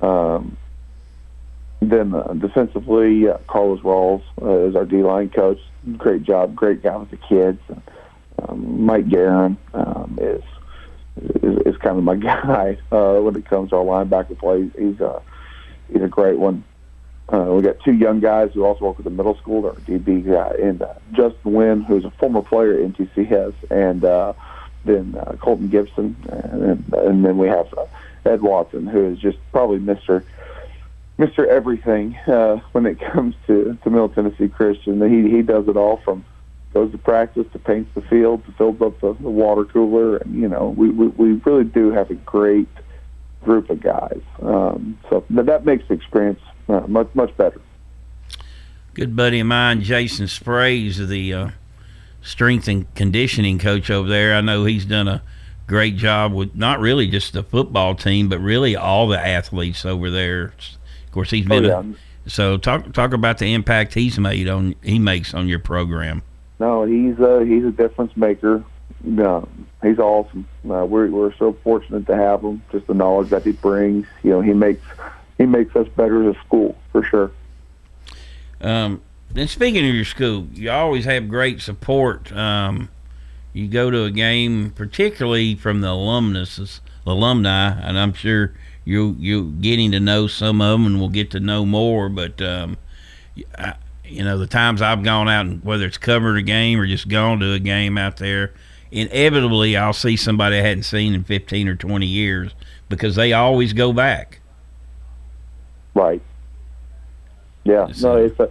Um, 0.00 0.56
then 1.80 2.14
uh, 2.14 2.34
defensively, 2.34 3.28
uh, 3.28 3.38
Carlos 3.46 3.80
Rawls 3.80 4.22
uh, 4.42 4.68
is 4.68 4.76
our 4.76 4.84
D 4.84 5.02
line 5.02 5.30
coach. 5.30 5.60
Great 5.96 6.24
job, 6.24 6.54
great 6.54 6.82
guy 6.82 6.96
with 6.96 7.10
the 7.10 7.16
kids. 7.16 7.60
Um, 8.42 8.84
Mike 8.84 9.08
Guerin 9.08 9.56
um, 9.74 10.18
is 10.20 10.42
is, 11.42 11.58
is 11.66 11.76
kind 11.78 11.98
of 11.98 12.04
my 12.04 12.16
guy 12.16 12.78
uh, 12.90 13.20
when 13.20 13.36
it 13.36 13.46
comes 13.46 13.70
to 13.70 13.76
our 13.76 13.84
linebacker 13.84 14.38
play. 14.38 14.70
He's 14.78 15.00
a 15.00 15.22
he's 15.92 16.02
a 16.02 16.08
great 16.08 16.38
one. 16.38 16.64
Uh, 17.30 17.52
we 17.52 17.62
got 17.62 17.78
two 17.80 17.92
young 17.92 18.20
guys 18.20 18.50
who 18.54 18.64
also 18.64 18.86
work 18.86 18.96
with 18.96 19.04
the 19.04 19.10
middle 19.10 19.36
school. 19.36 19.66
Our 19.66 19.74
DB 19.74 20.24
guy 20.26 20.54
and 20.62 20.80
uh, 20.80 20.94
Justin 21.12 21.52
Wynn, 21.52 21.82
who's 21.82 22.04
a 22.04 22.10
former 22.12 22.42
player 22.42 22.74
at 22.74 22.92
MTCS, 22.92 23.54
and 23.70 24.02
uh, 24.04 24.32
then 24.84 25.14
uh, 25.14 25.36
Colton 25.38 25.68
Gibson, 25.68 26.16
and 26.28 26.90
and 26.94 27.24
then 27.24 27.36
we 27.36 27.48
have 27.48 27.72
uh, 27.74 27.84
Ed 28.24 28.40
Watson, 28.40 28.86
who 28.86 29.12
is 29.12 29.18
just 29.18 29.38
probably 29.52 29.78
Mister 29.78 30.24
Mister 31.18 31.46
Everything 31.46 32.16
uh, 32.26 32.56
when 32.72 32.86
it 32.86 32.98
comes 33.12 33.34
to 33.46 33.78
to 33.82 33.90
Middle 33.90 34.08
Tennessee 34.08 34.48
Christian. 34.48 35.02
He 35.10 35.30
he 35.30 35.42
does 35.42 35.68
it 35.68 35.76
all 35.76 35.98
from 35.98 36.24
goes 36.72 36.92
to 36.92 36.98
practice, 36.98 37.46
to 37.52 37.58
paints 37.58 37.90
the 37.94 38.02
field, 38.02 38.44
to 38.46 38.52
fills 38.52 38.80
up 38.80 39.00
the, 39.00 39.14
the 39.20 39.30
water 39.30 39.64
cooler, 39.64 40.16
and 40.16 40.34
you 40.34 40.48
know 40.48 40.74
we, 40.76 40.88
we 40.88 41.08
we 41.08 41.32
really 41.44 41.64
do 41.64 41.90
have 41.90 42.10
a 42.10 42.14
great 42.14 42.68
group 43.44 43.68
of 43.68 43.80
guys. 43.80 44.20
Um, 44.40 44.98
so 45.10 45.24
that, 45.30 45.46
that 45.46 45.64
makes 45.64 45.86
the 45.88 45.94
experience 45.94 46.40
uh, 46.68 46.80
much 46.86 47.08
much 47.14 47.36
better. 47.36 47.60
Good 48.94 49.14
buddy 49.14 49.40
of 49.40 49.46
mine, 49.46 49.82
Jason 49.82 50.26
Sprays, 50.26 51.06
the 51.08 51.32
uh, 51.32 51.50
strength 52.22 52.66
and 52.68 52.92
conditioning 52.94 53.58
coach 53.58 53.90
over 53.90 54.08
there. 54.08 54.34
I 54.34 54.40
know 54.40 54.64
he's 54.64 54.84
done 54.84 55.06
a 55.06 55.22
great 55.68 55.96
job 55.96 56.32
with 56.32 56.54
not 56.56 56.80
really 56.80 57.06
just 57.06 57.32
the 57.32 57.42
football 57.44 57.94
team, 57.94 58.28
but 58.28 58.40
really 58.40 58.74
all 58.74 59.06
the 59.06 59.18
athletes 59.24 59.84
over 59.84 60.10
there. 60.10 60.54
Of 61.06 61.12
course, 61.12 61.30
he's 61.30 61.46
been 61.46 61.66
Oh, 61.66 61.68
yeah, 61.68 61.92
a, 62.26 62.30
so 62.30 62.56
talk 62.56 62.92
talk 62.92 63.12
about 63.12 63.38
the 63.38 63.54
impact 63.54 63.94
he's 63.94 64.18
made 64.18 64.48
on 64.48 64.74
he 64.82 64.98
makes 64.98 65.32
on 65.32 65.46
your 65.48 65.60
program. 65.60 66.22
no, 66.58 66.84
he's 66.84 67.18
uh, 67.20 67.40
he's 67.40 67.64
a 67.64 67.70
difference 67.70 68.16
maker. 68.16 68.64
No, 69.04 69.48
he's 69.80 70.00
awesome. 70.00 70.48
Uh, 70.68 70.84
we're 70.84 71.08
we're 71.08 71.34
so 71.36 71.52
fortunate 71.62 72.06
to 72.06 72.16
have 72.16 72.42
him. 72.42 72.62
Just 72.72 72.88
the 72.88 72.94
knowledge 72.94 73.28
that 73.30 73.44
he 73.44 73.52
brings. 73.52 74.06
You 74.24 74.30
know, 74.30 74.40
he 74.40 74.54
makes 74.54 74.82
he 75.38 75.46
makes 75.46 75.74
us 75.76 75.88
better 75.96 76.28
as 76.28 76.36
a 76.36 76.40
school 76.40 76.76
for 76.92 77.02
sure. 77.04 77.30
Um, 78.60 79.00
and 79.34 79.48
speaking 79.48 79.88
of 79.88 79.94
your 79.94 80.04
school, 80.04 80.48
you 80.52 80.70
always 80.70 81.04
have 81.04 81.28
great 81.28 81.60
support. 81.60 82.32
Um, 82.32 82.88
you 83.52 83.68
go 83.68 83.90
to 83.90 84.04
a 84.04 84.10
game, 84.10 84.70
particularly 84.70 85.54
from 85.54 85.80
the 85.80 85.88
alumnus, 85.88 86.80
alumni, 87.06 87.80
and 87.80 87.98
I'm 87.98 88.12
sure 88.12 88.52
you 88.84 89.16
you 89.18 89.52
getting 89.60 89.92
to 89.92 90.00
know 90.00 90.26
some 90.26 90.60
of 90.60 90.72
them, 90.72 90.86
and 90.86 90.98
we'll 90.98 91.08
get 91.08 91.30
to 91.32 91.40
know 91.40 91.64
more. 91.64 92.08
But 92.08 92.40
um, 92.42 92.76
I, 93.56 93.74
you 94.04 94.24
know, 94.24 94.38
the 94.38 94.46
times 94.46 94.82
I've 94.82 95.02
gone 95.02 95.28
out 95.28 95.46
and 95.46 95.62
whether 95.64 95.84
it's 95.86 95.98
covered 95.98 96.36
a 96.36 96.42
game 96.42 96.80
or 96.80 96.86
just 96.86 97.08
gone 97.08 97.40
to 97.40 97.52
a 97.52 97.58
game 97.58 97.98
out 97.98 98.16
there, 98.16 98.52
inevitably 98.90 99.76
I'll 99.76 99.92
see 99.92 100.16
somebody 100.16 100.56
I 100.56 100.62
hadn't 100.62 100.84
seen 100.84 101.14
in 101.14 101.24
15 101.24 101.68
or 101.68 101.76
20 101.76 102.06
years 102.06 102.54
because 102.88 103.16
they 103.16 103.32
always 103.32 103.72
go 103.72 103.92
back. 103.92 104.37
Right. 105.98 106.22
Yeah. 107.64 107.88
No, 108.00 108.16
it's 108.16 108.38
a, 108.38 108.50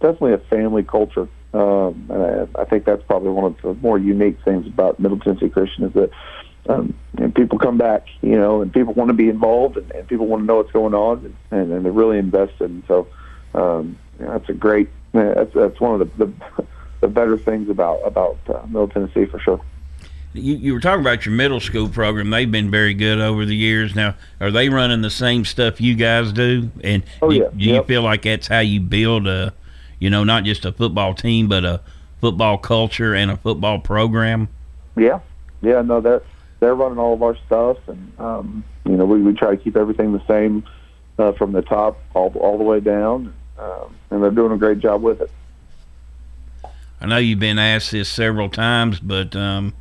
definitely 0.00 0.34
a 0.34 0.38
family 0.38 0.84
culture. 0.84 1.28
Um, 1.52 2.06
and 2.08 2.48
I, 2.56 2.60
I 2.60 2.64
think 2.64 2.84
that's 2.84 3.02
probably 3.02 3.30
one 3.30 3.44
of 3.44 3.60
the 3.62 3.74
more 3.74 3.98
unique 3.98 4.38
things 4.44 4.66
about 4.66 5.00
Middle 5.00 5.18
Tennessee 5.18 5.48
Christian 5.48 5.84
is 5.84 5.92
that 5.94 6.10
um, 6.66 6.94
and 7.18 7.34
people 7.34 7.58
come 7.58 7.76
back, 7.76 8.06
you 8.22 8.38
know, 8.38 8.62
and 8.62 8.72
people 8.72 8.94
want 8.94 9.08
to 9.08 9.14
be 9.14 9.28
involved 9.28 9.76
and, 9.76 9.90
and 9.90 10.08
people 10.08 10.26
want 10.26 10.42
to 10.42 10.46
know 10.46 10.56
what's 10.56 10.72
going 10.72 10.94
on 10.94 11.34
and, 11.50 11.72
and 11.72 11.84
they're 11.84 11.92
really 11.92 12.16
invested. 12.16 12.70
And 12.70 12.84
so 12.86 13.08
um, 13.54 13.98
you 14.18 14.24
know, 14.24 14.38
that's 14.38 14.48
a 14.48 14.54
great, 14.54 14.88
that's, 15.12 15.52
that's 15.52 15.80
one 15.80 16.00
of 16.00 16.16
the, 16.16 16.26
the, 16.26 16.66
the 17.00 17.08
better 17.08 17.36
things 17.36 17.68
about, 17.68 17.98
about 18.04 18.38
uh, 18.48 18.64
Middle 18.66 18.88
Tennessee 18.88 19.26
for 19.26 19.40
sure. 19.40 19.60
You, 20.34 20.56
you 20.56 20.74
were 20.74 20.80
talking 20.80 21.00
about 21.00 21.24
your 21.24 21.34
middle 21.34 21.60
school 21.60 21.88
program. 21.88 22.28
They've 22.30 22.50
been 22.50 22.70
very 22.70 22.92
good 22.92 23.20
over 23.20 23.44
the 23.44 23.54
years. 23.54 23.94
Now, 23.94 24.16
are 24.40 24.50
they 24.50 24.68
running 24.68 25.00
the 25.00 25.10
same 25.10 25.44
stuff 25.44 25.80
you 25.80 25.94
guys 25.94 26.32
do? 26.32 26.70
And 26.82 27.04
oh, 27.22 27.30
do, 27.30 27.36
yeah. 27.36 27.48
do 27.56 27.64
you 27.64 27.82
feel 27.84 28.02
like 28.02 28.22
that's 28.22 28.48
how 28.48 28.58
you 28.58 28.80
build 28.80 29.28
a, 29.28 29.54
you 30.00 30.10
know, 30.10 30.24
not 30.24 30.42
just 30.42 30.64
a 30.64 30.72
football 30.72 31.14
team, 31.14 31.48
but 31.48 31.64
a 31.64 31.80
football 32.20 32.58
culture 32.58 33.14
and 33.14 33.30
a 33.30 33.36
football 33.36 33.78
program? 33.78 34.48
Yeah, 34.96 35.20
yeah. 35.62 35.82
No, 35.82 36.00
they're 36.00 36.22
they're 36.58 36.74
running 36.74 36.98
all 36.98 37.14
of 37.14 37.22
our 37.22 37.36
stuff, 37.46 37.78
and 37.86 38.18
um, 38.18 38.64
you 38.84 38.96
know, 38.96 39.04
we, 39.04 39.22
we 39.22 39.34
try 39.34 39.50
to 39.50 39.56
keep 39.56 39.76
everything 39.76 40.12
the 40.12 40.26
same 40.26 40.64
uh, 41.18 41.32
from 41.32 41.52
the 41.52 41.62
top 41.62 42.00
all 42.14 42.32
all 42.40 42.58
the 42.58 42.64
way 42.64 42.80
down, 42.80 43.32
um, 43.58 43.94
and 44.10 44.22
they're 44.22 44.30
doing 44.30 44.52
a 44.52 44.58
great 44.58 44.80
job 44.80 45.00
with 45.02 45.20
it. 45.20 45.30
I 47.00 47.06
know 47.06 47.18
you've 47.18 47.38
been 47.38 47.58
asked 47.58 47.90
this 47.90 48.08
several 48.08 48.48
times, 48.48 48.98
but 48.98 49.36
um, 49.36 49.74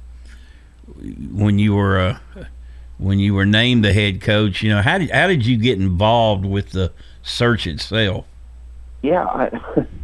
when 1.31 1.59
you 1.59 1.75
were 1.75 1.99
uh, 1.99 2.43
when 2.97 3.19
you 3.19 3.33
were 3.33 3.45
named 3.45 3.83
the 3.83 3.93
head 3.93 4.21
coach, 4.21 4.61
you 4.61 4.69
know 4.69 4.81
how 4.81 4.97
did 4.97 5.11
how 5.11 5.27
did 5.27 5.45
you 5.45 5.57
get 5.57 5.79
involved 5.79 6.45
with 6.45 6.71
the 6.71 6.91
search 7.21 7.67
itself? 7.67 8.25
Yeah, 9.01 9.25
I, 9.25 9.59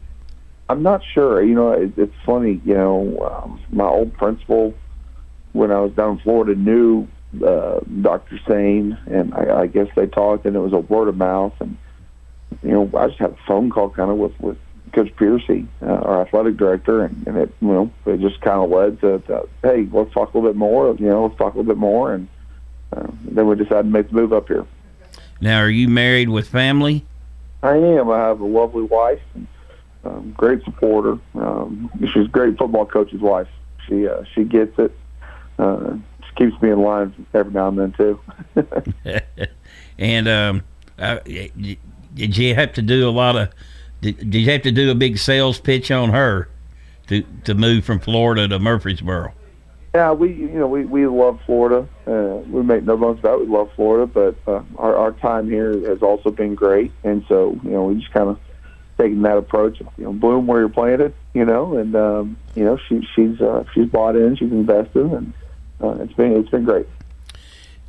I'm 0.70 0.84
not 0.84 1.02
sure. 1.14 1.44
You 1.44 1.56
know, 1.56 1.72
it, 1.72 1.98
it's 1.98 2.16
funny. 2.26 2.62
You 2.66 2.76
know, 2.76 3.44
um, 3.44 3.62
my 3.72 3.86
old 3.86 4.14
principal 4.14 4.74
when 5.54 5.72
I 5.72 5.80
was 5.80 5.92
down 5.94 6.18
in 6.18 6.20
Florida 6.20 6.56
knew 6.56 7.08
uh, 7.46 7.80
Dr. 8.02 8.40
Sane, 8.48 8.98
and 9.08 9.34
I, 9.34 9.62
I 9.62 9.68
guess 9.68 9.88
they 9.96 10.08
talked, 10.08 10.46
and 10.46 10.56
it 10.56 10.60
was 10.60 10.74
a 10.74 10.80
word 10.80 11.08
of 11.08 11.18
mouth, 11.18 11.54
and 11.60 11.78
you 12.64 12.72
know, 12.72 12.90
I 12.98 13.08
just 13.08 13.20
had 13.20 13.32
a 13.32 13.38
phone 13.48 13.70
call 13.70 13.90
kind 13.90 14.12
of 14.12 14.18
with 14.18 14.40
with 14.40 14.58
Coach 14.94 15.16
Piercy, 15.16 15.68
uh, 15.82 15.86
our 15.86 16.22
athletic 16.22 16.58
director, 16.58 17.04
and, 17.04 17.28
and 17.28 17.38
it, 17.38 17.54
you 17.62 17.68
know, 17.68 17.92
it 18.06 18.20
just 18.20 18.42
kind 18.42 18.60
of 18.60 18.70
led 18.70 19.00
to, 19.02 19.20
to, 19.28 19.48
hey, 19.64 19.88
let's 19.92 20.14
talk 20.14 20.34
a 20.34 20.38
little 20.38 20.50
bit 20.50 20.58
more. 20.58 20.96
You 20.96 21.08
know, 21.08 21.26
let's 21.26 21.38
talk 21.38 21.54
a 21.54 21.58
little 21.58 21.72
bit 21.72 21.78
more, 21.78 22.14
and 22.14 22.28
uh, 22.96 23.08
then 23.24 23.48
we 23.48 23.56
decided 23.56 23.84
to 23.84 23.90
make 23.90 24.10
the 24.10 24.16
move 24.16 24.34
up 24.34 24.48
here. 24.48 24.66
Now, 25.42 25.60
are 25.60 25.70
you 25.70 25.88
married 25.88 26.30
with 26.30 26.48
family? 26.48 27.06
I 27.64 27.76
am. 27.76 28.10
I 28.10 28.20
have 28.20 28.40
a 28.40 28.46
lovely 28.46 28.84
wife, 28.84 29.22
and, 29.36 29.48
um, 30.04 30.34
great 30.36 30.64
supporter. 30.64 31.18
Um, 31.36 31.92
she's 32.14 32.26
a 32.26 32.30
great 32.30 32.58
football 32.58 32.86
coach's 32.86 33.22
wife. 33.22 33.48
She 33.88 34.08
uh, 34.08 34.24
she 34.34 34.44
gets 34.44 34.78
it. 34.80 34.92
Uh, 35.58 35.96
she 36.26 36.36
keeps 36.36 36.62
me 36.62 36.72
in 36.72 36.82
line 36.82 37.26
every 37.34 37.52
now 37.52 37.68
and 37.68 37.78
then 37.78 37.92
too. 37.94 38.20
and 39.98 40.28
um, 40.28 40.64
uh, 40.98 41.20
did 41.26 42.38
you 42.38 42.56
have 42.56 42.74
to 42.74 42.82
do 42.82 43.08
a 43.08 43.12
lot 43.12 43.36
of 43.36 43.50
did, 44.02 44.18
did 44.18 44.40
you 44.40 44.52
have 44.52 44.62
to 44.64 44.72
do 44.72 44.92
a 44.92 44.96
big 44.96 45.18
sales 45.18 45.60
pitch 45.60 45.92
on 45.92 46.10
her 46.12 46.48
to 47.08 47.24
to 47.46 47.54
move 47.54 47.84
from 47.84 48.00
Florida 48.00 48.48
to 48.48 48.60
Murfreesboro? 48.60 49.34
Yeah, 49.94 50.12
we 50.12 50.32
you 50.34 50.48
know 50.50 50.68
we 50.68 50.86
we 50.86 51.08
love 51.08 51.40
Florida. 51.46 51.88
Uh, 52.06 52.42
we 52.48 52.62
make 52.62 52.84
no 52.84 52.96
bones 52.96 53.20
about 53.20 53.42
it. 53.42 53.48
We 53.48 53.54
love 53.54 53.72
Florida, 53.76 54.06
but 54.06 54.36
uh, 54.48 54.64
our 54.78 54.96
our 54.96 55.12
time 55.14 55.50
here 55.50 55.72
has 55.88 56.02
also 56.02 56.30
been 56.30 56.56
great, 56.56 56.92
and 57.04 57.26
so 57.28 57.60
you 57.64 57.72
know 57.72 57.86
we 57.86 57.96
just 57.96 58.14
kind 58.14 58.30
of 58.30 58.40
taking 58.98 59.24
that 59.24 59.38
approach. 59.38 59.80
You 59.80 60.04
know, 60.04 60.14
bloom 60.14 60.48
where 60.48 60.60
you're 60.60 60.70
planted. 60.70 61.14
You 61.34 61.46
know, 61.46 61.78
and 61.78 61.96
um, 61.96 62.38
you 62.56 62.64
know 62.64 62.78
she 62.88 63.06
she's 63.16 63.42
uh, 63.42 63.64
she's 63.74 63.88
bought 63.88 64.16
in, 64.16 64.36
she's 64.36 64.52
invested, 64.52 65.12
and 65.12 65.34
uh, 65.82 65.98
it's 66.02 66.14
been 66.14 66.34
it's 66.38 66.50
been 66.50 66.66
great. 66.66 66.88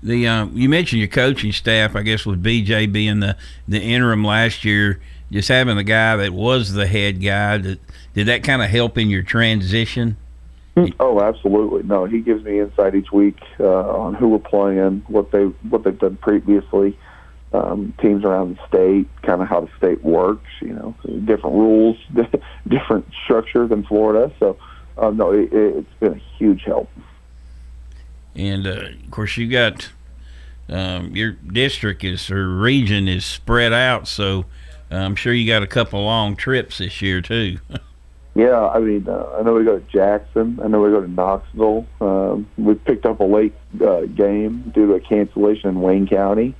The 0.02 0.26
uh, 0.26 0.46
you 0.46 0.70
mentioned 0.70 1.00
your 1.00 1.08
coaching 1.08 1.52
staff, 1.52 1.94
I 1.94 2.00
guess, 2.02 2.24
with 2.24 2.42
BJ 2.42 2.90
being 2.90 3.20
the 3.20 3.36
the 3.68 3.80
interim 3.80 4.24
last 4.24 4.64
year 4.64 5.00
just 5.30 5.48
having 5.48 5.76
the 5.76 5.84
guy 5.84 6.16
that 6.16 6.32
was 6.32 6.72
the 6.72 6.86
head 6.86 7.22
guy 7.22 7.58
did, 7.58 7.80
did 8.14 8.26
that 8.26 8.42
kind 8.42 8.62
of 8.62 8.70
help 8.70 8.98
in 8.98 9.08
your 9.08 9.22
transition? 9.22 10.16
Oh 10.98 11.20
absolutely. 11.20 11.82
No 11.82 12.04
he 12.04 12.20
gives 12.20 12.44
me 12.44 12.60
insight 12.60 12.94
each 12.94 13.12
week 13.12 13.38
uh, 13.58 13.66
on 13.66 14.14
who 14.14 14.28
we're 14.28 14.38
playing 14.38 15.04
what 15.08 15.30
they 15.30 15.44
what 15.44 15.84
they've 15.84 15.98
done 15.98 16.16
previously 16.16 16.96
um, 17.52 17.92
teams 18.00 18.24
around 18.24 18.56
the 18.56 18.66
state 18.68 19.08
kind 19.22 19.42
of 19.42 19.48
how 19.48 19.60
the 19.60 19.68
state 19.76 20.02
works 20.04 20.48
you 20.60 20.72
know 20.72 20.94
different 21.24 21.56
rules 21.56 21.96
different 22.68 23.06
structure 23.24 23.66
than 23.66 23.82
florida. 23.84 24.32
So 24.38 24.56
uh, 24.96 25.10
no 25.10 25.32
it, 25.32 25.52
it's 25.52 25.94
been 25.98 26.14
a 26.14 26.38
huge 26.38 26.62
help. 26.62 26.88
And 28.34 28.66
uh, 28.66 28.86
of 29.04 29.10
course 29.10 29.36
you 29.36 29.48
got 29.48 29.90
um, 30.68 31.14
your 31.16 31.32
district 31.32 32.04
is 32.04 32.30
or 32.30 32.48
region 32.48 33.08
is 33.08 33.24
spread 33.24 33.72
out 33.72 34.06
so 34.06 34.46
I'm 34.90 35.14
sure 35.14 35.32
you 35.32 35.46
got 35.46 35.62
a 35.62 35.66
couple 35.66 36.02
long 36.04 36.36
trips 36.36 36.78
this 36.78 37.00
year 37.00 37.20
too. 37.20 37.58
yeah, 38.34 38.68
I 38.68 38.78
mean, 38.80 39.08
uh, 39.08 39.36
I 39.38 39.42
know 39.42 39.54
we 39.54 39.64
go 39.64 39.78
to 39.78 39.84
Jackson. 39.92 40.58
I 40.62 40.68
know 40.68 40.80
we 40.80 40.90
go 40.90 41.00
to 41.00 41.10
Knoxville. 41.10 41.86
Um, 42.00 42.48
we 42.58 42.74
picked 42.74 43.06
up 43.06 43.20
a 43.20 43.24
late 43.24 43.54
uh, 43.80 44.02
game 44.02 44.70
due 44.74 44.88
to 44.88 44.94
a 44.94 45.00
cancellation 45.00 45.70
in 45.70 45.80
Wayne 45.80 46.08
County. 46.08 46.54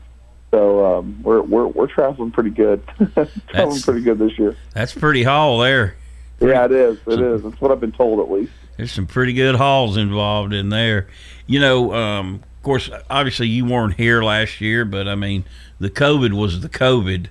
So 0.51 0.99
um, 0.99 1.23
we're 1.23 1.43
we're 1.43 1.67
we're 1.67 1.87
traveling 1.87 2.33
pretty 2.33 2.51
good. 2.51 2.83
traveling 2.97 3.31
that's, 3.53 3.85
pretty 3.85 4.03
good 4.03 4.19
this 4.19 4.39
year. 4.39 4.57
That's 4.75 4.93
pretty 4.93 5.23
haul 5.23 5.59
there. 5.59 5.97
Yeah, 6.41 6.65
it 6.65 6.73
is. 6.73 6.99
It 7.07 7.21
is. 7.21 7.43
That's 7.43 7.61
what 7.61 7.71
I've 7.71 7.81
been 7.81 7.93
told 7.93 8.19
at 8.19 8.31
least. 8.31 8.53
There's 8.77 8.93
some 8.93 9.07
pretty 9.07 9.35
good 9.35 9.57
hauls 9.57 9.97
involved 9.97 10.55
in 10.55 10.71
there. 10.71 11.09
You 11.47 11.61
know, 11.61 11.93
um, 11.93 12.43
of 12.57 12.63
course, 12.63 12.91
obviously 13.11 13.47
you 13.47 13.67
weren't 13.67 13.95
here 13.95 14.23
last 14.23 14.61
year, 14.61 14.85
but 14.85 15.07
I 15.07 15.15
mean, 15.15 15.45
the 15.79 15.91
COVID 15.91 16.33
was 16.33 16.61
the 16.61 16.69
COVID. 16.69 17.27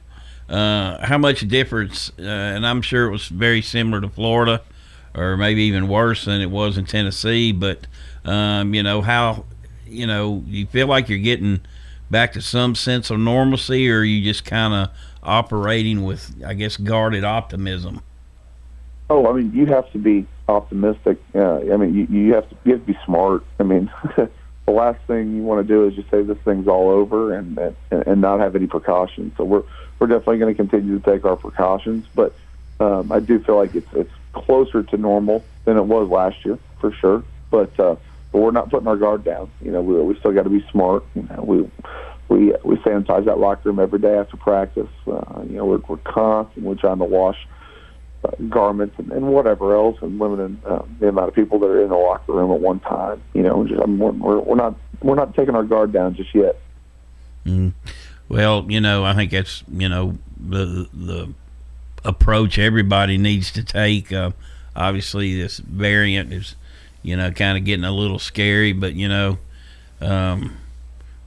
Uh, 0.49 1.05
how 1.05 1.17
much 1.17 1.47
difference? 1.47 2.11
Uh, 2.17 2.23
and 2.23 2.65
I'm 2.65 2.81
sure 2.81 3.05
it 3.05 3.11
was 3.11 3.27
very 3.27 3.61
similar 3.61 4.01
to 4.01 4.09
Florida, 4.09 4.61
or 5.15 5.37
maybe 5.37 5.63
even 5.63 5.87
worse 5.87 6.25
than 6.25 6.41
it 6.41 6.49
was 6.49 6.77
in 6.77 6.85
Tennessee. 6.85 7.51
But 7.51 7.85
um, 8.25 8.73
you 8.73 8.83
know 8.83 9.01
how 9.01 9.45
you 9.85 10.07
know 10.07 10.43
you 10.47 10.65
feel 10.65 10.87
like 10.87 11.09
you're 11.09 11.19
getting 11.19 11.61
back 12.09 12.33
to 12.33 12.41
some 12.41 12.73
sense 12.73 13.09
of 13.09 13.19
normalcy, 13.19 13.89
or 13.89 14.01
you 14.01 14.23
just 14.23 14.43
kind 14.43 14.73
of 14.73 14.89
operating 15.23 16.03
with, 16.03 16.43
I 16.45 16.53
guess, 16.53 16.77
guarded 16.77 17.23
optimism? 17.23 18.01
Oh, 19.09 19.27
I 19.27 19.33
mean, 19.33 19.51
you 19.53 19.65
have 19.67 19.91
to 19.91 19.97
be 19.97 20.25
optimistic. 20.47 21.21
Uh, 21.33 21.57
I 21.71 21.77
mean, 21.77 21.93
you, 21.93 22.07
you 22.09 22.33
have 22.33 22.49
to 22.49 22.55
you 22.63 22.73
have 22.73 22.85
to 22.85 22.93
be 22.93 22.99
smart. 23.05 23.43
I 23.59 23.63
mean, 23.63 23.91
the 24.69 24.75
last 24.75 24.99
thing 25.07 25.35
you 25.35 25.41
want 25.41 25.65
to 25.65 25.73
do 25.73 25.87
is 25.87 25.95
just 25.95 26.11
say 26.11 26.21
this 26.21 26.37
thing's 26.45 26.67
all 26.67 26.89
over 26.89 27.33
and 27.33 27.57
and, 27.57 27.75
and 27.91 28.21
not 28.21 28.39
have 28.39 28.55
any 28.55 28.67
precautions. 28.67 29.33
So 29.35 29.43
we're 29.43 29.63
we're 29.97 30.05
definitely 30.05 30.37
going 30.37 30.53
to 30.53 30.57
continue 30.57 30.99
to 30.99 31.11
take 31.11 31.25
our 31.25 31.35
precautions, 31.35 32.05
but 32.13 32.35
um, 32.79 33.11
I 33.11 33.19
do 33.19 33.39
feel 33.43 33.57
like 33.57 33.73
it's 33.73 33.87
it's 33.93 34.11
closer 34.33 34.83
to 34.83 34.97
normal 34.97 35.43
than 35.65 35.75
it 35.75 35.85
was 35.85 36.07
last 36.09 36.45
year 36.45 36.59
for 36.79 36.93
sure. 36.93 37.23
But 37.49 37.79
uh, 37.79 37.95
but 38.31 38.39
we're 38.41 38.51
not 38.51 38.69
putting 38.69 38.87
our 38.87 38.95
guard 38.95 39.23
down. 39.23 39.51
You 39.59 39.71
know, 39.71 39.81
we 39.81 39.99
we 40.03 40.19
still 40.19 40.33
got 40.33 40.43
to 40.43 40.51
be 40.51 40.63
smart. 40.71 41.03
You 41.15 41.23
know, 41.23 41.41
we 41.41 41.57
we 42.27 42.53
we 42.63 42.75
sanitize 42.77 43.25
that 43.25 43.39
locker 43.39 43.69
room 43.69 43.79
every 43.79 43.99
day 43.99 44.19
after 44.19 44.37
practice. 44.37 44.89
Uh, 45.07 45.41
you 45.49 45.57
know, 45.57 45.65
we're 45.65 45.81
we're 45.87 45.97
constantly 45.97 46.75
trying 46.75 46.99
to 46.99 47.05
wash 47.05 47.47
garments 48.49 48.95
and, 48.97 49.11
and 49.11 49.27
whatever 49.27 49.75
else, 49.75 49.97
and 50.01 50.19
limiting 50.19 50.61
uh, 50.65 50.83
the 50.99 51.09
amount 51.09 51.29
of 51.29 51.35
people 51.35 51.59
that 51.59 51.67
are 51.67 51.81
in 51.81 51.89
the 51.89 51.95
locker 51.95 52.33
room 52.33 52.51
at 52.51 52.59
one 52.59 52.79
time. 52.79 53.21
You 53.33 53.43
know, 53.43 53.65
just 53.65 53.81
I 53.81 53.85
mean, 53.85 54.19
we're, 54.19 54.39
we're 54.39 54.55
not 54.55 54.75
we're 55.01 55.15
not 55.15 55.35
taking 55.35 55.55
our 55.55 55.63
guard 55.63 55.91
down 55.91 56.15
just 56.15 56.33
yet. 56.33 56.59
Mm. 57.45 57.73
Well, 58.27 58.65
you 58.69 58.81
know, 58.81 59.03
I 59.03 59.13
think 59.13 59.31
that's 59.31 59.63
you 59.71 59.89
know 59.89 60.17
the 60.37 60.87
the 60.93 61.33
approach 62.03 62.59
everybody 62.59 63.17
needs 63.17 63.51
to 63.53 63.63
take. 63.63 64.11
Uh, 64.11 64.31
obviously, 64.75 65.35
this 65.35 65.57
variant 65.57 66.33
is 66.33 66.55
you 67.01 67.15
know 67.15 67.31
kind 67.31 67.57
of 67.57 67.63
getting 67.63 67.85
a 67.85 67.91
little 67.91 68.19
scary, 68.19 68.73
but 68.73 68.93
you 68.93 69.07
know, 69.07 69.37
um, 70.01 70.57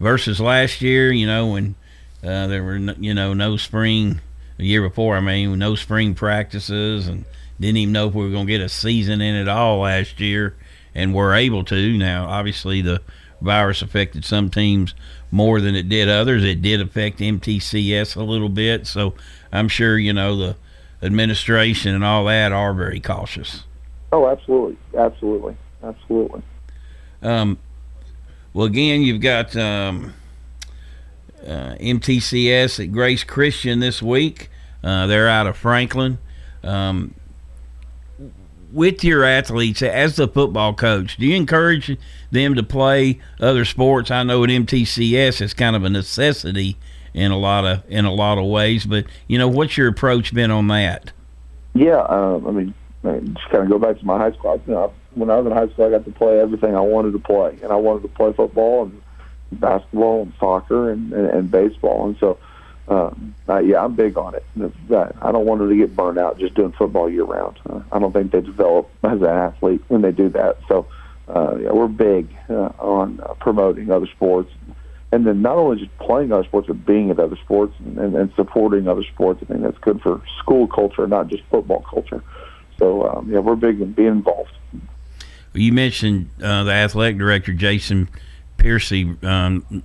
versus 0.01 0.41
last 0.41 0.83
year, 0.83 1.13
you 1.13 1.27
know 1.27 1.49
when 1.49 1.75
uh, 2.23 2.47
there 2.47 2.63
were 2.63 2.79
no, 2.79 2.95
you 2.99 3.15
know 3.15 3.35
no 3.35 3.57
spring 3.57 4.21
the 4.63 4.69
year 4.69 4.89
before. 4.89 5.17
I 5.17 5.21
mean, 5.21 5.59
no 5.59 5.75
spring 5.75 6.15
practices 6.15 7.09
and 7.09 7.25
didn't 7.61 7.79
even 7.79 7.93
know 7.93 8.09
if 8.09 8.15
we 8.15 8.25
were 8.25 8.31
going 8.31 8.47
to 8.47 8.53
get 8.53 8.61
a 8.61 8.69
season 8.69 9.21
in 9.21 9.35
at 9.35 9.49
all 9.49 9.81
last 9.81 10.21
year, 10.21 10.55
and 10.95 11.13
we're 11.13 11.35
able 11.35 11.65
to. 11.65 11.99
Now, 11.99 12.27
obviously, 12.27 12.81
the 12.81 13.03
virus 13.41 13.83
affected 13.83 14.25
some 14.25 14.51
teams 14.51 14.95
more 15.33 15.61
than 15.61 15.75
it 15.75 15.89
did 15.89 16.09
others. 16.09 16.45
It 16.45 16.63
did 16.63 16.81
affect 16.81 17.19
MTCS 17.19 18.17
a 18.17 18.23
little 18.23 18.49
bit, 18.49 18.87
so 18.87 19.15
I'm 19.51 19.67
sure 19.67 19.99
you 19.99 20.13
know 20.13 20.37
the 20.37 20.57
administration 21.03 21.95
and 21.95 22.05
all 22.05 22.25
that 22.27 22.53
are 22.53 22.73
very 22.73 23.01
cautious. 23.01 23.65
Oh, 24.13 24.29
absolutely, 24.29 24.77
absolutely, 24.97 25.57
absolutely. 25.83 26.43
Um, 27.21 27.59
well, 28.55 28.67
again, 28.67 29.03
you've 29.03 29.23
got 29.23 29.57
um, 29.57 30.15
uh, 31.45 31.75
MTCS 31.81 32.85
at 32.85 32.93
Grace 32.93 33.25
Christian 33.25 33.81
this 33.81 34.01
week. 34.01 34.51
Uh, 34.83 35.07
they're 35.07 35.29
out 35.29 35.47
of 35.47 35.57
Franklin. 35.57 36.19
Um, 36.63 37.15
with 38.73 39.05
your 39.05 39.25
athletes 39.25 39.83
as 39.83 40.17
the 40.17 40.27
football 40.27 40.75
coach, 40.75 41.17
do 41.19 41.27
you 41.27 41.37
encourage 41.37 41.97
them 42.31 42.55
to 42.55 42.63
play 42.63 43.21
other 43.39 43.65
sports? 43.65 44.11
I 44.11 44.23
know 44.23 44.43
at 44.45 44.51
MTCS 44.51 45.41
it's 45.41 45.55
kind 45.55 45.77
of 45.77 45.85
a 45.85 45.91
necessity 45.91 46.79
in 47.15 47.31
a 47.31 47.39
lot 47.39 47.65
of 47.67 47.83
in 47.89 48.07
a 48.07 48.13
lot 48.13 48.39
of 48.39 48.47
ways, 48.47 48.87
but 48.87 49.05
you 49.27 49.39
know, 49.39 49.49
what's 49.49 49.77
your 49.77 49.89
approach 49.89 50.33
been 50.33 50.51
on 50.51 50.69
that? 50.69 51.13
Yeah, 51.75 52.01
um, 52.03 52.47
I 52.47 52.51
mean, 52.51 52.75
just 53.35 53.49
kind 53.51 53.65
of 53.65 53.69
go 53.69 53.79
back 53.79 53.99
to 53.99 54.07
my 54.07 54.19
high 54.19 54.33
school. 54.33 54.61
You 54.67 54.73
know, 54.73 54.93
when 55.15 55.31
I 55.31 55.37
was 55.37 55.47
in 55.47 55.53
high 55.53 55.69
school, 55.69 55.87
I 55.87 55.91
got 55.91 56.05
to 56.05 56.13
play 56.13 56.41
everything 56.41 56.75
I 56.75 56.81
wanted 56.81 57.13
to 57.13 57.19
play, 57.19 57.59
and 57.63 57.73
I 57.73 57.77
wanted 57.77 58.03
to 58.03 58.09
play 58.09 58.33
football 58.33 58.85
and 58.85 59.03
basketball 59.53 60.23
and 60.23 60.33
soccer 60.41 60.91
and, 60.91 61.13
and, 61.13 61.27
and 61.27 61.51
baseball, 61.51 62.07
and 62.07 62.17
so 62.19 62.39
um, 62.89 63.35
uh, 63.49 63.59
yeah, 63.59 63.85
I'm 63.85 63.95
big 63.95 64.17
on 64.17 64.35
it. 64.35 64.45
I 64.61 65.33
don't 65.33 65.47
want 65.47 65.61
them 65.61 65.69
to 65.69 65.77
get 65.77 65.95
burned 65.95 66.19
out 66.19 66.39
just 66.39 66.55
doing 66.55 66.73
football 66.73 67.09
year 67.09 67.25
round. 67.25 67.59
Uh, 67.69 67.81
I 67.93 67.99
don't 67.99 68.13
think 68.13 68.33
they 68.33 68.41
develop 68.41 68.91
as 69.05 69.21
an 69.21 69.27
athlete 69.27 69.83
when 69.89 70.03
they 70.03 70.13
do 70.13 70.29
that. 70.31 70.59
So, 70.69 70.87
uh, 71.29 71.57
yeah, 71.61 71.71
we're 71.71 71.87
big 71.87 72.29
uh, 72.51 72.73
on 72.79 73.21
uh, 73.21 73.35
promoting 73.35 73.91
other 73.91 74.09
sports, 74.09 74.51
and 75.13 75.27
then 75.27 75.43
not 75.43 75.57
only 75.57 75.79
just 75.79 75.97
playing 75.99 76.33
other 76.33 76.45
sports, 76.45 76.67
but 76.67 76.85
being 76.85 77.11
at 77.11 77.21
other 77.21 77.37
sports 77.37 77.75
and, 77.79 77.99
and, 77.99 78.17
and 78.17 78.35
supporting 78.35 78.89
other 78.89 79.05
sports. 79.05 79.41
I 79.43 79.47
think 79.47 79.63
that's 79.63 79.79
good 79.79 80.01
for 80.03 80.21
school 80.39 80.67
culture, 80.67 81.07
not 81.07 81.29
just 81.29 81.45
football 81.51 81.85
culture. 81.89 82.23
So, 82.79 83.09
um, 83.09 83.31
yeah, 83.31 83.39
we're 83.39 83.55
big 83.55 83.81
in 83.81 83.93
being 83.93 84.09
involved. 84.09 84.51
You 85.55 85.73
mentioned 85.73 86.31
uh, 86.43 86.65
the 86.65 86.73
athletic 86.73 87.19
director, 87.19 87.53
Jason 87.53 88.09
Piercy, 88.57 89.17
um, 89.23 89.83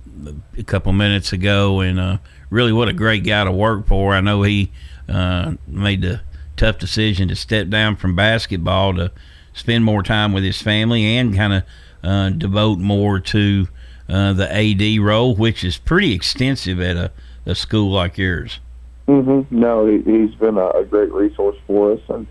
a 0.56 0.62
couple 0.62 0.92
minutes 0.92 1.32
ago, 1.32 1.80
and 1.80 2.00
uh, 2.00 2.18
really 2.50 2.72
what 2.72 2.88
a 2.88 2.92
great 2.92 3.24
guy 3.24 3.44
to 3.44 3.52
work 3.52 3.86
for. 3.86 4.14
I 4.14 4.20
know 4.20 4.42
he 4.42 4.70
uh, 5.08 5.54
made 5.66 6.02
the 6.02 6.20
tough 6.56 6.78
decision 6.78 7.28
to 7.28 7.36
step 7.36 7.68
down 7.68 7.96
from 7.96 8.14
basketball 8.14 8.94
to 8.94 9.12
spend 9.52 9.84
more 9.84 10.02
time 10.02 10.32
with 10.32 10.44
his 10.44 10.60
family 10.60 11.04
and 11.16 11.34
kind 11.34 11.52
of 11.52 11.62
uh, 12.02 12.30
devote 12.30 12.78
more 12.78 13.20
to 13.20 13.68
uh, 14.08 14.32
the 14.32 14.52
AD 14.52 15.00
role, 15.00 15.34
which 15.34 15.64
is 15.64 15.76
pretty 15.76 16.12
extensive 16.12 16.80
at 16.80 16.96
a, 16.96 17.10
a 17.46 17.54
school 17.54 17.90
like 17.90 18.18
yours. 18.18 18.60
Mm-hmm. 19.06 19.58
No, 19.58 19.86
he, 19.86 20.20
has 20.20 20.34
been 20.34 20.58
a, 20.58 20.68
a, 20.68 20.84
great 20.84 21.10
resource 21.12 21.56
for 21.66 21.92
us, 21.92 22.00
and 22.08 22.26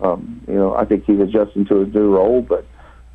um, 0.00 0.40
you 0.46 0.54
know 0.54 0.74
I 0.74 0.84
think 0.84 1.04
he's 1.04 1.18
adjusting 1.18 1.64
to 1.66 1.80
his 1.80 1.92
new 1.92 2.14
role. 2.14 2.42
But 2.42 2.64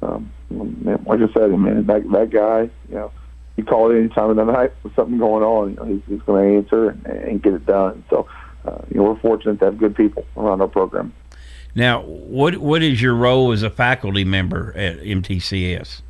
um, 0.01 0.29
like 0.49 1.21
I 1.21 1.33
said, 1.33 1.51
man, 1.51 1.85
that 1.85 2.09
that 2.11 2.29
guy, 2.29 2.69
you 2.89 2.95
know 2.95 3.11
you 3.57 3.65
call 3.65 3.91
it 3.91 3.97
any 3.97 4.07
time 4.09 4.29
of 4.29 4.35
the 4.35 4.45
night 4.45 4.71
with 4.83 4.95
something 4.95 5.17
going 5.17 5.43
on, 5.43 5.69
you 5.71 5.75
know, 5.75 5.85
he's, 5.85 6.01
he's 6.07 6.21
going 6.21 6.49
to 6.49 6.57
answer 6.57 6.89
and, 6.89 7.05
and, 7.05 7.43
get 7.43 7.53
it 7.53 7.65
done. 7.65 8.03
So, 8.09 8.27
uh, 8.65 8.77
you 8.89 8.97
know, 8.97 9.03
we're 9.03 9.19
fortunate 9.19 9.59
to 9.59 9.65
have 9.65 9.77
good 9.77 9.95
people 9.95 10.25
around 10.37 10.61
our 10.61 10.67
program. 10.67 11.11
Now, 11.75 12.01
what 12.01 12.57
what 12.57 12.81
is 12.81 13.01
your 13.01 13.13
role 13.13 13.51
as 13.51 13.61
a 13.61 13.69
faculty 13.69 14.23
member 14.23 14.73
at 14.75 14.99
MTCS? 14.99 16.01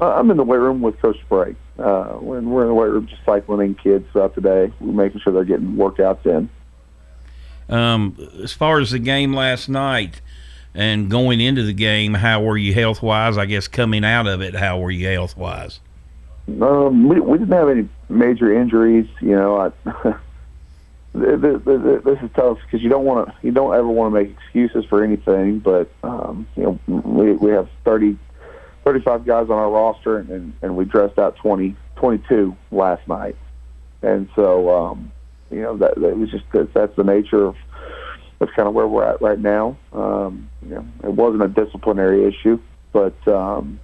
Uh, 0.00 0.14
I'm 0.14 0.30
in 0.30 0.36
the 0.36 0.44
weight 0.44 0.58
room 0.58 0.80
with 0.80 0.98
Coach 1.00 1.20
Sprague. 1.20 1.56
Uh, 1.78 2.14
when 2.14 2.48
we're 2.50 2.62
in 2.62 2.68
the 2.68 2.74
weight 2.74 2.90
room, 2.90 3.06
just 3.06 3.24
cycling 3.24 3.66
in 3.66 3.74
kids 3.74 4.06
throughout 4.12 4.34
the 4.34 4.40
day, 4.40 4.72
we're 4.80 4.92
making 4.92 5.20
sure 5.20 5.32
they're 5.32 5.44
getting 5.44 5.74
workouts 5.74 6.24
in. 6.24 6.48
Um, 7.68 8.16
as 8.42 8.52
far 8.52 8.80
as 8.80 8.90
the 8.90 8.98
game 8.98 9.34
last 9.34 9.68
night 9.68 10.20
and 10.74 11.10
going 11.10 11.40
into 11.40 11.62
the 11.62 11.72
game, 11.72 12.14
how 12.14 12.42
were 12.42 12.56
you 12.56 12.74
health 12.74 13.02
wise? 13.02 13.36
I 13.36 13.46
guess 13.46 13.68
coming 13.68 14.04
out 14.04 14.26
of 14.26 14.40
it, 14.40 14.54
how 14.54 14.78
were 14.78 14.90
you 14.90 15.08
health 15.08 15.36
wise? 15.36 15.80
Um, 16.48 17.08
we, 17.08 17.20
we 17.20 17.38
didn't 17.38 17.52
have 17.52 17.68
any 17.68 17.88
major 18.08 18.52
injuries. 18.52 19.08
You 19.20 19.36
know, 19.36 19.56
I, 19.56 20.14
this 21.14 22.18
is 22.22 22.30
tough 22.34 22.58
because 22.64 22.82
you 22.82 22.88
don't 22.88 23.04
want 23.04 23.28
to, 23.28 23.34
you 23.42 23.52
don't 23.52 23.74
ever 23.74 23.86
want 23.86 24.14
to 24.14 24.20
make 24.22 24.30
excuses 24.30 24.84
for 24.86 25.04
anything. 25.04 25.60
But 25.60 25.90
um, 26.02 26.46
you 26.56 26.62
know, 26.64 26.80
we 26.86 27.32
we 27.32 27.50
have 27.52 27.68
30, 27.84 28.18
35 28.84 29.24
guys 29.24 29.44
on 29.44 29.52
our 29.52 29.70
roster, 29.70 30.18
and, 30.18 30.52
and 30.62 30.76
we 30.76 30.84
dressed 30.84 31.18
out 31.18 31.36
20, 31.36 31.76
22 31.96 32.56
last 32.70 33.06
night, 33.06 33.36
and 34.02 34.28
so 34.34 34.70
um, 34.70 35.12
you 35.50 35.60
know 35.60 35.76
that, 35.76 35.94
that 35.96 36.16
was 36.16 36.30
just 36.30 36.44
that's 36.74 36.96
the 36.96 37.04
nature 37.04 37.44
of 37.44 37.56
that's 38.38 38.52
kind 38.52 38.66
of 38.66 38.74
where 38.74 38.88
we're 38.88 39.04
at 39.04 39.22
right 39.22 39.38
now. 39.38 39.76
Um, 39.92 40.50
you 40.62 40.74
know, 40.74 40.86
it 41.04 41.12
wasn't 41.12 41.42
a 41.42 41.48
disciplinary 41.48 42.24
issue, 42.24 42.58
but 42.92 43.16
um, 43.28 43.78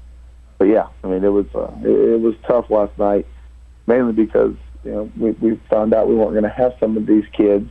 but 0.59 0.65
yeah, 0.65 0.89
I 1.05 1.07
mean, 1.07 1.25
it 1.25 1.29
was 1.29 1.47
uh, 1.55 1.73
it, 1.83 2.15
it 2.15 2.21
was 2.21 2.35
tough 2.47 2.69
last 2.69 2.97
night, 2.99 3.27
mainly 3.87 4.13
because 4.13 4.55
you 4.85 4.91
know 4.91 5.11
we, 5.17 5.31
we 5.33 5.61
found 5.71 5.95
out 5.95 6.09
we 6.09 6.17
weren't 6.17 6.33
going 6.33 6.43
to 6.43 6.51
have 6.51 6.75
some 6.81 6.97
of 6.97 7.07
these 7.07 7.25
kids 7.33 7.71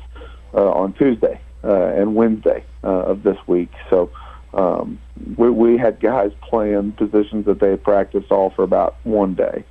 uh, 0.54 0.72
on 0.72 0.94
Tuesday 0.94 1.40
uh, 1.64 1.88
and 1.88 2.16
Wednesday 2.16 2.64
uh, 2.84 2.88
of 2.88 3.24
this 3.24 3.38
week. 3.46 3.72
So 3.90 4.10
um, 4.54 5.00
we, 5.36 5.50
we 5.50 5.78
had 5.78 6.00
guys 6.00 6.32
playing 6.42 6.94
positions 6.94 7.46
that 7.46 7.60
they 7.60 7.72
had 7.72 7.84
practiced 7.84 8.32
all 8.32 8.52
for 8.52 8.64
about 8.64 8.96
one 9.04 9.36
day. 9.36 9.66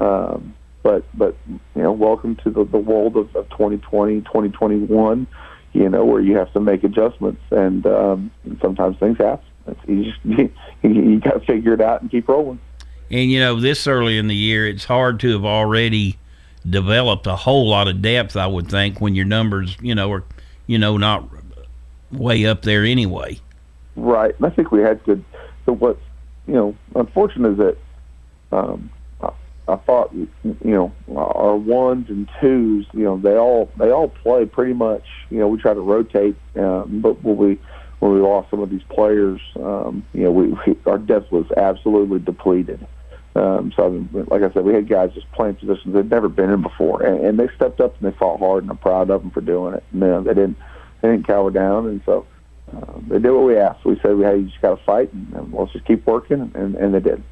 Um, 0.00 0.54
but 0.82 1.04
but 1.16 1.36
you 1.46 1.82
know, 1.82 1.92
welcome 1.92 2.34
to 2.36 2.50
the, 2.50 2.64
the 2.64 2.78
world 2.78 3.16
of, 3.16 3.34
of 3.36 3.48
2020, 3.50 4.22
2021. 4.22 5.26
You 5.72 5.90
know, 5.90 6.04
where 6.06 6.22
you 6.22 6.36
have 6.38 6.52
to 6.54 6.60
make 6.60 6.84
adjustments, 6.84 7.42
and 7.50 7.86
um, 7.86 8.30
sometimes 8.60 8.96
things 8.98 9.18
happen 9.18 9.44
you 9.86 10.04
just 10.04 10.18
you, 10.24 10.50
you 10.82 11.20
got 11.20 11.34
to 11.34 11.40
figure 11.40 11.74
it 11.74 11.80
out 11.80 12.02
and 12.02 12.10
keep 12.10 12.28
rolling. 12.28 12.60
And 13.10 13.30
you 13.30 13.40
know, 13.40 13.60
this 13.60 13.86
early 13.86 14.18
in 14.18 14.26
the 14.26 14.34
year, 14.34 14.66
it's 14.66 14.84
hard 14.84 15.20
to 15.20 15.32
have 15.32 15.44
already 15.44 16.18
developed 16.68 17.26
a 17.26 17.36
whole 17.36 17.68
lot 17.68 17.88
of 17.88 18.02
depth. 18.02 18.36
I 18.36 18.46
would 18.46 18.68
think 18.68 19.00
when 19.00 19.14
your 19.14 19.24
numbers, 19.24 19.76
you 19.80 19.94
know, 19.94 20.12
are 20.12 20.24
you 20.66 20.78
know 20.78 20.96
not 20.96 21.28
way 22.10 22.46
up 22.46 22.62
there 22.62 22.84
anyway. 22.84 23.40
Right. 23.94 24.34
And 24.36 24.46
I 24.46 24.50
think 24.50 24.70
we 24.70 24.80
had 24.80 25.02
good. 25.04 25.24
So 25.64 25.72
what's 25.72 26.00
you 26.46 26.54
know 26.54 26.76
unfortunate 26.94 27.52
is 27.52 27.58
that 27.58 27.76
um, 28.52 28.90
I, 29.20 29.30
I 29.68 29.76
thought 29.76 30.12
you 30.12 30.28
know 30.62 30.92
our 31.14 31.56
ones 31.56 32.08
and 32.10 32.28
twos, 32.40 32.86
you 32.92 33.04
know, 33.04 33.16
they 33.18 33.36
all 33.36 33.70
they 33.78 33.90
all 33.90 34.08
play 34.08 34.46
pretty 34.46 34.74
much. 34.74 35.04
You 35.30 35.38
know, 35.38 35.48
we 35.48 35.58
try 35.58 35.74
to 35.74 35.80
rotate, 35.80 36.36
um, 36.56 37.00
but 37.00 37.22
will 37.22 37.36
we 37.36 37.58
when 38.00 38.12
we 38.12 38.20
lost 38.20 38.50
some 38.50 38.60
of 38.60 38.70
these 38.70 38.82
players, 38.88 39.40
um, 39.56 40.04
you 40.12 40.24
know, 40.24 40.30
we, 40.30 40.48
we 40.48 40.76
our 40.86 40.98
depth 40.98 41.32
was 41.32 41.50
absolutely 41.56 42.18
depleted. 42.18 42.86
Um, 43.34 43.72
so, 43.76 43.86
I 43.86 43.88
mean, 43.90 44.26
like 44.28 44.42
I 44.42 44.50
said, 44.52 44.64
we 44.64 44.72
had 44.72 44.88
guys 44.88 45.12
just 45.12 45.30
playing 45.32 45.56
positions 45.56 45.94
they'd 45.94 46.08
never 46.08 46.28
been 46.28 46.50
in 46.50 46.62
before, 46.62 47.02
and, 47.02 47.24
and 47.24 47.38
they 47.38 47.48
stepped 47.54 47.80
up 47.80 47.94
and 48.00 48.10
they 48.10 48.16
fought 48.16 48.38
hard, 48.38 48.64
and 48.64 48.70
I'm 48.70 48.78
proud 48.78 49.10
of 49.10 49.20
them 49.20 49.30
for 49.30 49.42
doing 49.42 49.74
it. 49.74 49.84
And, 49.92 50.00
you 50.00 50.08
know, 50.08 50.22
they 50.22 50.34
didn't 50.34 50.56
they 51.02 51.10
didn't 51.10 51.26
cower 51.26 51.50
down, 51.50 51.86
and 51.86 52.00
so 52.06 52.26
uh, 52.74 52.92
they 53.08 53.18
did 53.18 53.30
what 53.30 53.44
we 53.44 53.58
asked. 53.58 53.84
We 53.84 53.96
said, 54.00 54.16
"Hey, 54.18 54.38
you 54.38 54.46
just 54.46 54.60
got 54.62 54.78
to 54.78 54.84
fight, 54.84 55.12
and, 55.12 55.32
and 55.34 55.52
let's 55.52 55.72
just 55.72 55.84
keep 55.84 56.06
working," 56.06 56.50
and, 56.54 56.74
and 56.76 56.94
they 56.94 57.00
did. 57.00 57.22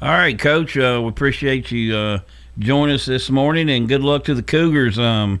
All 0.00 0.10
right, 0.10 0.38
Coach. 0.38 0.76
Uh, 0.76 1.00
we 1.02 1.08
appreciate 1.08 1.70
you 1.70 1.96
uh, 1.96 2.18
joining 2.58 2.94
us 2.94 3.06
this 3.06 3.28
morning, 3.28 3.70
and 3.70 3.88
good 3.88 4.02
luck 4.02 4.24
to 4.24 4.34
the 4.34 4.42
Cougars 4.42 4.98
um, 4.98 5.40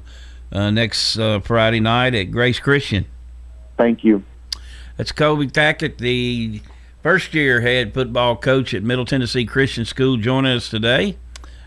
uh, 0.50 0.70
next 0.70 1.18
uh, 1.18 1.40
Friday 1.40 1.80
night 1.80 2.14
at 2.14 2.30
Grace 2.32 2.58
Christian. 2.58 3.06
Thank 3.82 4.04
you. 4.04 4.22
That's 4.96 5.10
Kobe 5.10 5.46
Tackett, 5.46 5.98
the 5.98 6.60
first 7.02 7.34
year 7.34 7.62
head 7.62 7.92
football 7.92 8.36
coach 8.36 8.72
at 8.74 8.84
Middle 8.84 9.04
Tennessee 9.04 9.44
Christian 9.44 9.84
School, 9.84 10.18
joining 10.18 10.52
us 10.52 10.68
today. 10.68 11.16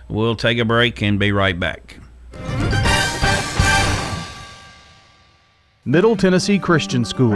We'll 0.08 0.38
take 0.38 0.58
a 0.58 0.64
break 0.64 1.02
and 1.02 1.20
be 1.20 1.34
right 1.34 1.60
back. 1.60 1.98
Middle 5.84 6.16
Tennessee 6.16 6.58
Christian 6.58 7.04
School 7.04 7.36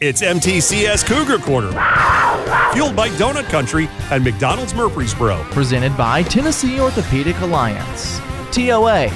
It's 0.00 0.22
MTCS 0.22 1.06
Cougar 1.06 1.38
Corner. 1.38 1.70
Fueled 2.72 2.96
by 2.96 3.08
Donut 3.10 3.44
Country 3.44 3.88
and 4.10 4.24
McDonald's 4.24 4.74
Murfreesboro. 4.74 5.40
Presented 5.52 5.96
by 5.96 6.24
Tennessee 6.24 6.80
Orthopedic 6.80 7.38
Alliance. 7.42 8.18
TOA. 8.50 9.08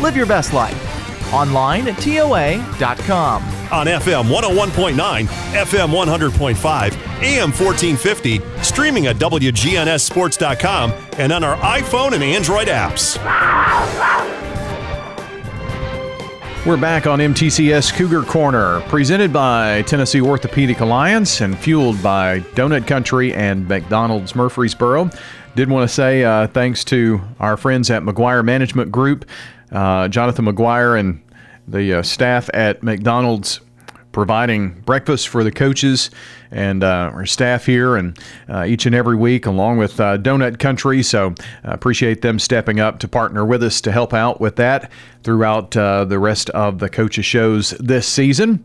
Live 0.00 0.16
your 0.16 0.24
best 0.24 0.54
life. 0.54 0.74
Online 1.34 1.86
at 1.86 1.98
TOA.com. 1.98 3.42
On 3.72 3.86
FM 3.86 4.24
101.9, 4.24 5.26
FM 5.26 5.90
100.5, 5.90 7.22
AM 7.22 7.50
1450, 7.52 8.40
streaming 8.62 9.08
at 9.08 9.16
WGNSSports.com, 9.16 10.92
and 11.18 11.30
on 11.32 11.44
our 11.44 11.56
iPhone 11.58 12.12
and 12.14 12.22
Android 12.22 12.68
apps. 12.68 13.18
We're 16.64 16.76
back 16.76 17.08
on 17.08 17.18
MTCS 17.18 17.92
Cougar 17.92 18.22
Corner, 18.22 18.82
presented 18.82 19.32
by 19.32 19.82
Tennessee 19.82 20.20
Orthopedic 20.20 20.78
Alliance 20.78 21.40
and 21.40 21.58
fueled 21.58 22.00
by 22.00 22.38
Donut 22.54 22.86
Country 22.86 23.34
and 23.34 23.66
McDonald's 23.66 24.36
Murfreesboro. 24.36 25.10
Did 25.56 25.68
want 25.68 25.88
to 25.88 25.92
say 25.92 26.22
uh, 26.22 26.46
thanks 26.46 26.84
to 26.84 27.20
our 27.40 27.56
friends 27.56 27.90
at 27.90 28.04
McGuire 28.04 28.44
Management 28.44 28.92
Group, 28.92 29.24
uh, 29.72 30.06
Jonathan 30.06 30.44
McGuire, 30.44 31.00
and 31.00 31.20
the 31.66 31.94
uh, 31.94 32.02
staff 32.04 32.48
at 32.54 32.80
McDonald's 32.84 33.60
providing 34.12 34.80
breakfast 34.82 35.28
for 35.28 35.42
the 35.42 35.50
coaches 35.50 36.10
and 36.50 36.84
uh, 36.84 37.10
our 37.12 37.26
staff 37.26 37.66
here 37.66 37.96
and 37.96 38.18
uh, 38.48 38.64
each 38.64 38.86
and 38.86 38.94
every 38.94 39.16
week 39.16 39.46
along 39.46 39.78
with 39.78 39.98
uh, 40.00 40.18
donut 40.18 40.58
country. 40.58 41.02
So 41.02 41.28
uh, 41.64 41.72
appreciate 41.72 42.22
them 42.22 42.38
stepping 42.38 42.78
up 42.78 42.98
to 43.00 43.08
partner 43.08 43.44
with 43.44 43.62
us 43.62 43.80
to 43.82 43.92
help 43.92 44.12
out 44.12 44.40
with 44.40 44.56
that 44.56 44.92
throughout 45.22 45.76
uh, 45.76 46.04
the 46.04 46.18
rest 46.18 46.50
of 46.50 46.78
the 46.78 46.88
coaches 46.88 47.24
shows 47.24 47.70
this 47.80 48.06
season 48.06 48.64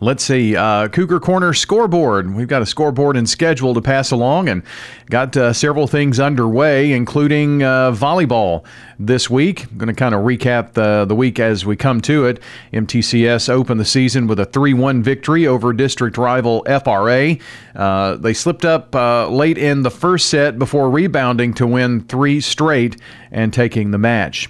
Let's 0.00 0.22
see, 0.22 0.54
uh, 0.54 0.86
Cougar 0.88 1.18
Corner 1.18 1.52
scoreboard. 1.52 2.32
We've 2.32 2.46
got 2.46 2.62
a 2.62 2.66
scoreboard 2.66 3.16
and 3.16 3.28
schedule 3.28 3.74
to 3.74 3.82
pass 3.82 4.12
along 4.12 4.48
and 4.48 4.62
got 5.10 5.36
uh, 5.36 5.52
several 5.52 5.88
things 5.88 6.20
underway, 6.20 6.92
including 6.92 7.64
uh, 7.64 7.90
volleyball 7.90 8.64
this 9.00 9.28
week. 9.28 9.64
I'm 9.64 9.76
going 9.76 9.88
to 9.88 9.94
kind 9.94 10.14
of 10.14 10.20
recap 10.20 10.74
the, 10.74 11.04
the 11.04 11.16
week 11.16 11.40
as 11.40 11.66
we 11.66 11.74
come 11.74 12.00
to 12.02 12.26
it. 12.26 12.40
MTCS 12.72 13.48
opened 13.48 13.80
the 13.80 13.84
season 13.84 14.28
with 14.28 14.38
a 14.38 14.44
3 14.44 14.72
1 14.72 15.02
victory 15.02 15.48
over 15.48 15.72
district 15.72 16.16
rival 16.16 16.64
FRA. 16.84 17.36
Uh, 17.74 18.14
they 18.18 18.34
slipped 18.34 18.64
up 18.64 18.94
uh, 18.94 19.28
late 19.28 19.58
in 19.58 19.82
the 19.82 19.90
first 19.90 20.28
set 20.28 20.60
before 20.60 20.90
rebounding 20.90 21.52
to 21.54 21.66
win 21.66 22.02
three 22.02 22.40
straight 22.40 23.00
and 23.32 23.52
taking 23.52 23.90
the 23.90 23.98
match. 23.98 24.48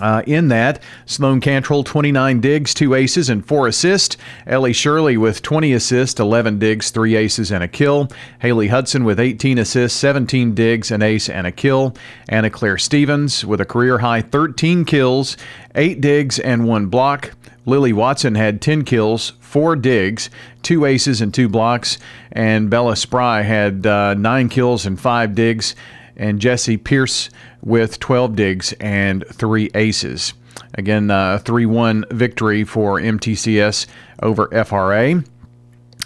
Uh, 0.00 0.22
in 0.26 0.48
that, 0.48 0.82
Sloan 1.06 1.40
Cantrell, 1.40 1.82
29 1.82 2.40
digs, 2.40 2.74
2 2.74 2.94
aces, 2.94 3.30
and 3.30 3.46
4 3.46 3.68
assists. 3.68 4.16
Ellie 4.46 4.72
Shirley 4.72 5.16
with 5.16 5.42
20 5.42 5.72
assists, 5.72 6.20
11 6.20 6.58
digs, 6.58 6.90
3 6.90 7.16
aces, 7.16 7.50
and 7.50 7.64
a 7.64 7.68
kill. 7.68 8.08
Haley 8.40 8.68
Hudson 8.68 9.04
with 9.04 9.18
18 9.18 9.58
assists, 9.58 9.98
17 9.98 10.54
digs, 10.54 10.90
an 10.90 11.02
ace, 11.02 11.28
and 11.28 11.46
a 11.46 11.52
kill. 11.52 11.96
Anna 12.28 12.50
Claire 12.50 12.78
Stevens 12.78 13.44
with 13.44 13.60
a 13.60 13.64
career 13.64 13.98
high 13.98 14.20
13 14.20 14.84
kills, 14.84 15.36
8 15.74 16.00
digs, 16.00 16.38
and 16.38 16.66
1 16.66 16.86
block. 16.86 17.32
Lily 17.64 17.92
Watson 17.92 18.36
had 18.36 18.60
10 18.60 18.84
kills, 18.84 19.32
4 19.40 19.76
digs, 19.76 20.30
2 20.62 20.84
aces, 20.84 21.20
and 21.20 21.34
2 21.34 21.48
blocks. 21.48 21.98
And 22.30 22.70
Bella 22.70 22.96
Spry 22.96 23.42
had 23.42 23.86
uh, 23.86 24.14
9 24.14 24.48
kills 24.48 24.86
and 24.86 25.00
5 25.00 25.34
digs. 25.34 25.74
And 26.16 26.40
Jesse 26.40 26.76
Pierce 26.76 27.30
with 27.62 28.00
12 28.00 28.36
digs 28.36 28.72
and 28.80 29.24
three 29.32 29.70
aces. 29.74 30.34
Again, 30.74 31.10
a 31.10 31.40
3 31.44 31.66
1 31.66 32.04
victory 32.10 32.64
for 32.64 32.98
MTCS 32.98 33.86
over 34.22 34.48
FRA. 34.64 35.22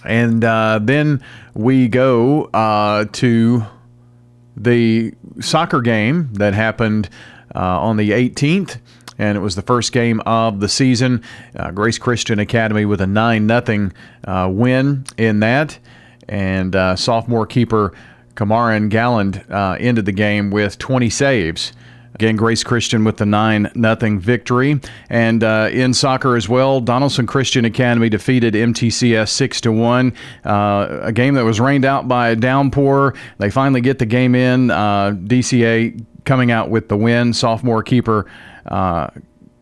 And 0.04 0.44
uh, 0.44 0.80
then 0.82 1.22
we 1.54 1.88
go 1.88 2.44
uh, 2.46 3.06
to 3.12 3.64
the 4.56 5.12
soccer 5.40 5.80
game 5.80 6.32
that 6.34 6.54
happened 6.54 7.08
uh, 7.54 7.80
on 7.80 7.96
the 7.96 8.10
18th. 8.10 8.78
And 9.18 9.36
it 9.36 9.40
was 9.40 9.54
the 9.54 9.62
first 9.62 9.92
game 9.92 10.20
of 10.20 10.60
the 10.60 10.68
season. 10.68 11.22
Uh, 11.54 11.70
Grace 11.72 11.98
Christian 11.98 12.38
Academy 12.38 12.86
with 12.86 13.02
a 13.02 13.06
9 13.06 13.48
0 13.48 13.90
uh, 14.24 14.48
win 14.50 15.04
in 15.18 15.40
that. 15.40 15.78
And 16.28 16.74
uh, 16.74 16.96
sophomore 16.96 17.46
keeper 17.46 17.92
Kamaran 18.40 18.88
Galland 18.88 19.44
uh, 19.50 19.76
ended 19.78 20.06
the 20.06 20.12
game 20.12 20.50
with 20.50 20.78
20 20.78 21.10
saves. 21.10 21.74
Again, 22.14 22.36
Grace 22.36 22.64
Christian 22.64 23.04
with 23.04 23.18
the 23.18 23.26
9 23.26 23.70
0 23.74 24.18
victory. 24.18 24.80
And 25.10 25.44
uh, 25.44 25.68
in 25.70 25.92
soccer 25.92 26.36
as 26.36 26.48
well, 26.48 26.80
Donaldson 26.80 27.26
Christian 27.26 27.66
Academy 27.66 28.08
defeated 28.08 28.54
MTCS 28.54 29.28
6 29.28 29.66
1. 29.66 30.14
Uh, 30.42 31.00
a 31.02 31.12
game 31.12 31.34
that 31.34 31.44
was 31.44 31.60
rained 31.60 31.84
out 31.84 32.08
by 32.08 32.30
a 32.30 32.36
downpour. 32.36 33.14
They 33.36 33.50
finally 33.50 33.82
get 33.82 33.98
the 33.98 34.06
game 34.06 34.34
in. 34.34 34.70
Uh, 34.70 35.10
DCA 35.10 36.02
coming 36.24 36.50
out 36.50 36.70
with 36.70 36.88
the 36.88 36.96
win. 36.96 37.34
Sophomore 37.34 37.82
keeper 37.82 38.24
uh, 38.64 39.08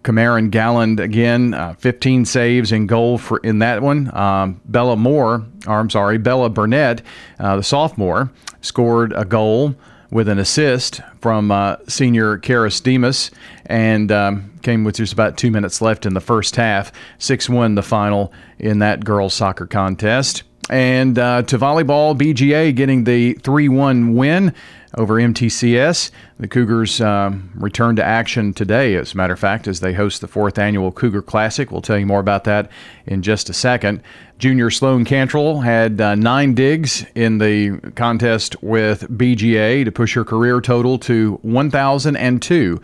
Cameron 0.03 0.51
Galland 0.51 1.01
again, 1.01 1.55
uh, 1.55 1.75
15 1.75 2.25
saves 2.25 2.73
in 2.73 2.87
goal 2.87 3.19
for 3.19 3.39
in 3.39 3.59
that 3.59 3.83
one. 3.83 4.15
Um, 4.17 4.61
Bella 4.65 4.97
Moore, 4.97 5.45
or 5.67 5.75
I'm 5.75 5.91
sorry, 5.91 6.19
Bella 6.19 6.49
Burnett, 6.51 7.03
uh, 7.39 7.57
the 7.57 7.63
sophomore, 7.63 8.31
scored 8.61 9.13
a 9.13 9.25
goal 9.25 9.75
with 10.11 10.29
an 10.29 10.39
assist 10.39 11.01
from 11.21 11.51
uh, 11.51 11.77
senior 11.87 12.39
Karis 12.39 12.83
Demas 12.83 13.31
and 13.67 14.11
um, 14.11 14.53
came 14.63 14.85
with 14.85 14.97
just 14.97 15.13
about 15.13 15.37
two 15.37 15.51
minutes 15.51 15.83
left 15.83 16.07
in 16.07 16.15
the 16.15 16.21
first 16.21 16.57
half. 16.57 16.93
6 17.19 17.49
1 17.49 17.75
the 17.75 17.83
final 17.83 18.33
in 18.59 18.79
that 18.79 19.05
girls' 19.05 19.35
soccer 19.35 19.67
contest. 19.67 20.45
And 20.71 21.19
uh, 21.19 21.43
to 21.43 21.59
volleyball, 21.59 22.17
BGA 22.17 22.75
getting 22.75 23.05
the 23.05 23.35
3 23.35 23.69
1 23.69 24.15
win 24.15 24.55
over 24.97 25.15
MTCS. 25.15 26.11
The 26.39 26.49
Cougars 26.49 27.01
um, 27.01 27.51
return 27.55 27.97
to 27.97 28.05
action 28.05 28.55
today, 28.55 28.95
as 28.95 29.15
a 29.15 29.17
matter 29.17 29.35
of 29.35 29.39
fact, 29.39 29.69
as 29.69 29.81
they 29.81 29.93
host 29.93 30.21
the 30.21 30.29
fourth 30.29 30.59
annual 30.59 30.93
Cougar 30.93 31.23
Classic. 31.23 31.71
We'll 31.71 31.83
tell 31.83 31.99
you 31.99 32.07
more 32.07 32.21
about 32.21 32.45
that 32.45 32.71
in 33.07 33.23
just 33.23 33.51
a 33.51 33.53
second. 33.53 34.03
Junior 34.39 34.71
Sloan 34.71 35.05
Cantrell 35.05 35.61
had 35.61 36.01
uh, 36.01 36.15
nine 36.15 36.55
digs 36.55 37.05
in 37.15 37.39
the 37.39 37.79
contest 37.97 38.63
with 38.63 39.03
BGA 39.09 39.85
to 39.85 39.93
push 39.93 40.15
her 40.15 40.25
career 40.25 40.61
total 40.61 40.99
to 41.01 41.39
1,002. 41.43 42.81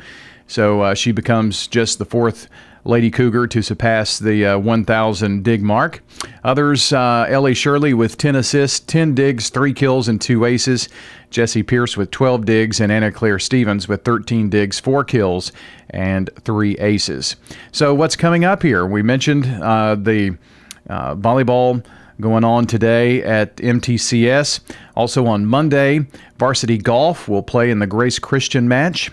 So 0.47 0.81
uh, 0.83 0.95
she 0.95 1.13
becomes 1.13 1.67
just 1.67 1.99
the 1.99 2.05
fourth 2.05 2.49
Lady 2.85 3.11
Cougar 3.11 3.47
to 3.49 3.63
surpass 3.63 4.19
the 4.19 4.45
uh, 4.45 4.59
1,000 4.59 5.43
dig 5.43 5.63
mark. 5.63 6.03
Others, 6.43 6.93
uh, 6.93 7.27
Ellie 7.29 7.55
Shirley 7.55 7.95
with 7.95 8.19
10 8.19 8.37
assists, 8.37 8.81
10 8.81 9.15
digs, 9.15 9.49
3 9.49 9.73
kills, 9.73 10.09
and 10.09 10.21
2 10.21 10.45
aces. 10.45 10.89
Jesse 11.31 11.63
Pierce 11.63 11.97
with 11.97 12.11
12 12.11 12.45
digs, 12.45 12.81
and 12.81 12.93
Anna 12.93 13.11
Claire 13.11 13.39
Stevens 13.39 13.89
with 13.89 14.05
13 14.05 14.51
digs, 14.51 14.79
4 14.81 15.05
kills, 15.05 15.51
and 15.91 16.31
3 16.45 16.77
aces. 16.79 17.37
So, 17.73 17.95
what's 17.95 18.17
coming 18.17 18.45
up 18.45 18.63
here? 18.63 18.87
We 18.87 19.03
mentioned 19.03 19.47
uh, 19.47 19.97
the 19.97 20.37
uh, 20.89 21.15
volleyball 21.17 21.85
going 22.21 22.45
on 22.45 22.67
today 22.67 23.23
at 23.23 23.57
MTCS. 23.57 24.61
Also 24.97 25.27
on 25.27 25.47
Monday, 25.47 26.07
varsity 26.39 26.79
golf 26.79 27.29
will 27.29 27.43
play 27.43 27.71
in 27.71 27.79
the 27.79 27.87
Grace 27.87 28.19
Christian 28.19 28.69
match. 28.69 29.11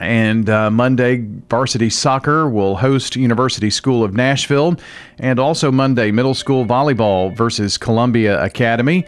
And 0.00 0.50
uh, 0.50 0.70
Monday, 0.70 1.24
varsity 1.48 1.88
soccer 1.88 2.48
will 2.48 2.76
host 2.76 3.16
University 3.16 3.70
School 3.70 4.04
of 4.04 4.14
Nashville. 4.14 4.76
And 5.18 5.38
also 5.38 5.72
Monday, 5.72 6.10
middle 6.10 6.34
school 6.34 6.66
volleyball 6.66 7.34
versus 7.34 7.78
Columbia 7.78 8.42
Academy. 8.42 9.06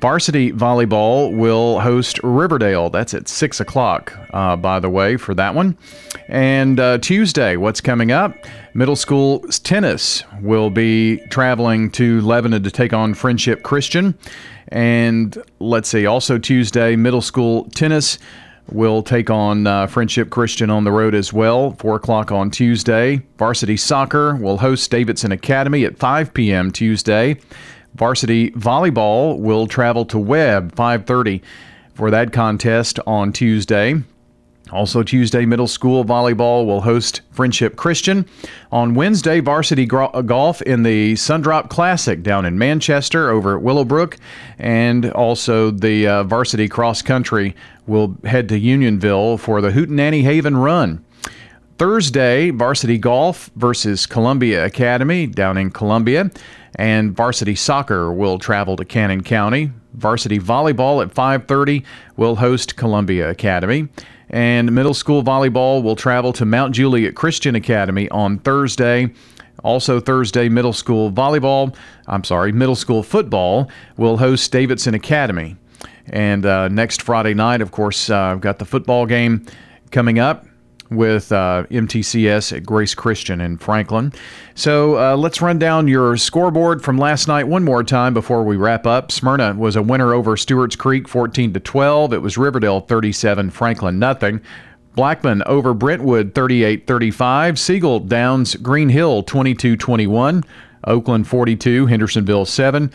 Varsity 0.00 0.52
volleyball 0.52 1.36
will 1.36 1.80
host 1.80 2.18
Riverdale. 2.22 2.90
That's 2.90 3.14
at 3.14 3.28
6 3.28 3.60
o'clock, 3.60 4.12
uh, 4.32 4.56
by 4.56 4.80
the 4.80 4.90
way, 4.90 5.16
for 5.16 5.34
that 5.34 5.54
one. 5.54 5.76
And 6.28 6.80
uh, 6.80 6.98
Tuesday, 6.98 7.56
what's 7.56 7.80
coming 7.80 8.10
up? 8.10 8.34
Middle 8.74 8.96
school 8.96 9.40
tennis 9.62 10.24
will 10.40 10.70
be 10.70 11.18
traveling 11.28 11.90
to 11.92 12.20
Lebanon 12.22 12.62
to 12.64 12.70
take 12.70 12.92
on 12.92 13.14
Friendship 13.14 13.62
Christian. 13.62 14.18
And 14.68 15.40
let's 15.60 15.88
see, 15.88 16.06
also 16.06 16.38
Tuesday, 16.38 16.96
middle 16.96 17.22
school 17.22 17.68
tennis 17.70 18.18
will 18.70 19.02
take 19.02 19.30
on 19.30 19.66
uh, 19.66 19.86
Friendship 19.86 20.30
Christian 20.30 20.70
on 20.70 20.84
the 20.84 20.92
road 20.92 21.14
as 21.14 21.32
well. 21.32 21.72
4 21.72 21.96
o'clock 21.96 22.32
on 22.32 22.50
Tuesday. 22.50 23.22
Varsity 23.38 23.76
Soccer 23.76 24.36
will 24.36 24.58
host 24.58 24.90
Davidson 24.90 25.32
Academy 25.32 25.84
at 25.84 25.98
5 25.98 26.34
p.m. 26.34 26.70
Tuesday. 26.70 27.36
Varsity 27.94 28.50
Volleyball 28.50 29.38
will 29.38 29.66
travel 29.66 30.04
to 30.06 30.18
Webb 30.18 30.74
5:30 30.74 31.40
for 31.94 32.10
that 32.10 32.32
contest 32.32 33.00
on 33.06 33.32
Tuesday. 33.32 34.02
Also, 34.72 35.04
Tuesday, 35.04 35.46
middle 35.46 35.68
school 35.68 36.04
volleyball 36.04 36.66
will 36.66 36.80
host 36.80 37.20
Friendship 37.30 37.76
Christian. 37.76 38.26
On 38.72 38.96
Wednesday, 38.96 39.38
varsity 39.38 39.86
golf 39.86 40.60
in 40.62 40.82
the 40.82 41.14
Sundrop 41.14 41.70
Classic 41.70 42.20
down 42.20 42.44
in 42.44 42.58
Manchester 42.58 43.30
over 43.30 43.56
at 43.56 43.62
Willowbrook. 43.62 44.16
And 44.58 45.12
also, 45.12 45.70
the 45.70 46.08
uh, 46.08 46.24
varsity 46.24 46.68
cross 46.68 47.00
country 47.00 47.54
will 47.86 48.16
head 48.24 48.48
to 48.48 48.58
Unionville 48.58 49.38
for 49.38 49.60
the 49.60 49.70
Hootenanny 49.70 50.22
Haven 50.22 50.56
Run. 50.56 51.04
Thursday, 51.78 52.50
varsity 52.50 52.98
golf 52.98 53.50
versus 53.54 54.06
Columbia 54.06 54.64
Academy 54.64 55.28
down 55.28 55.58
in 55.58 55.70
Columbia. 55.70 56.30
And 56.74 57.16
varsity 57.16 57.54
soccer 57.54 58.12
will 58.12 58.40
travel 58.40 58.76
to 58.76 58.84
Cannon 58.84 59.22
County. 59.22 59.70
Varsity 59.94 60.40
volleyball 60.40 61.02
at 61.02 61.14
5:30 61.14 61.84
will 62.16 62.36
host 62.36 62.76
Columbia 62.76 63.30
Academy. 63.30 63.88
And 64.30 64.72
middle 64.72 64.94
school 64.94 65.22
volleyball 65.22 65.82
will 65.82 65.96
travel 65.96 66.32
to 66.34 66.44
Mount 66.44 66.74
Juliet 66.74 67.14
Christian 67.14 67.54
Academy 67.54 68.08
on 68.10 68.38
Thursday. 68.38 69.12
Also, 69.62 70.00
Thursday, 70.00 70.48
middle 70.48 70.72
school 70.72 71.10
volleyball, 71.10 71.74
I'm 72.06 72.24
sorry, 72.24 72.52
middle 72.52 72.76
school 72.76 73.02
football 73.02 73.70
will 73.96 74.18
host 74.18 74.52
Davidson 74.52 74.94
Academy. 74.94 75.56
And 76.08 76.46
uh, 76.46 76.68
next 76.68 77.02
Friday 77.02 77.34
night, 77.34 77.60
of 77.60 77.72
course, 77.72 78.10
uh, 78.10 78.16
I've 78.16 78.40
got 78.40 78.58
the 78.58 78.64
football 78.64 79.06
game 79.06 79.44
coming 79.90 80.18
up 80.18 80.45
with 80.90 81.32
uh, 81.32 81.64
MTCS 81.70 82.56
at 82.56 82.64
Grace 82.64 82.94
Christian 82.94 83.40
in 83.40 83.58
Franklin. 83.58 84.12
So 84.54 84.98
uh, 84.98 85.16
let's 85.16 85.40
run 85.42 85.58
down 85.58 85.88
your 85.88 86.16
scoreboard 86.16 86.82
from 86.82 86.98
last 86.98 87.28
night 87.28 87.48
one 87.48 87.64
more 87.64 87.82
time 87.82 88.14
before 88.14 88.42
we 88.44 88.56
wrap 88.56 88.86
up. 88.86 89.10
Smyrna 89.10 89.54
was 89.54 89.76
a 89.76 89.82
winner 89.82 90.14
over 90.14 90.36
Stewart's 90.36 90.76
Creek 90.76 91.08
14 91.08 91.52
to 91.52 91.60
12. 91.60 92.12
It 92.12 92.22
was 92.22 92.38
Riverdale 92.38 92.80
37, 92.80 93.50
Franklin 93.50 93.98
nothing. 93.98 94.40
Blackman 94.94 95.42
over 95.44 95.74
Brentwood 95.74 96.34
38 96.34 96.86
35. 96.86 97.58
Siegel 97.58 98.00
downs 98.00 98.54
Green 98.54 98.88
Hill 98.88 99.22
22 99.22 99.76
21. 99.76 100.42
Oakland 100.84 101.26
42, 101.26 101.86
Hendersonville 101.86 102.46
7. 102.46 102.90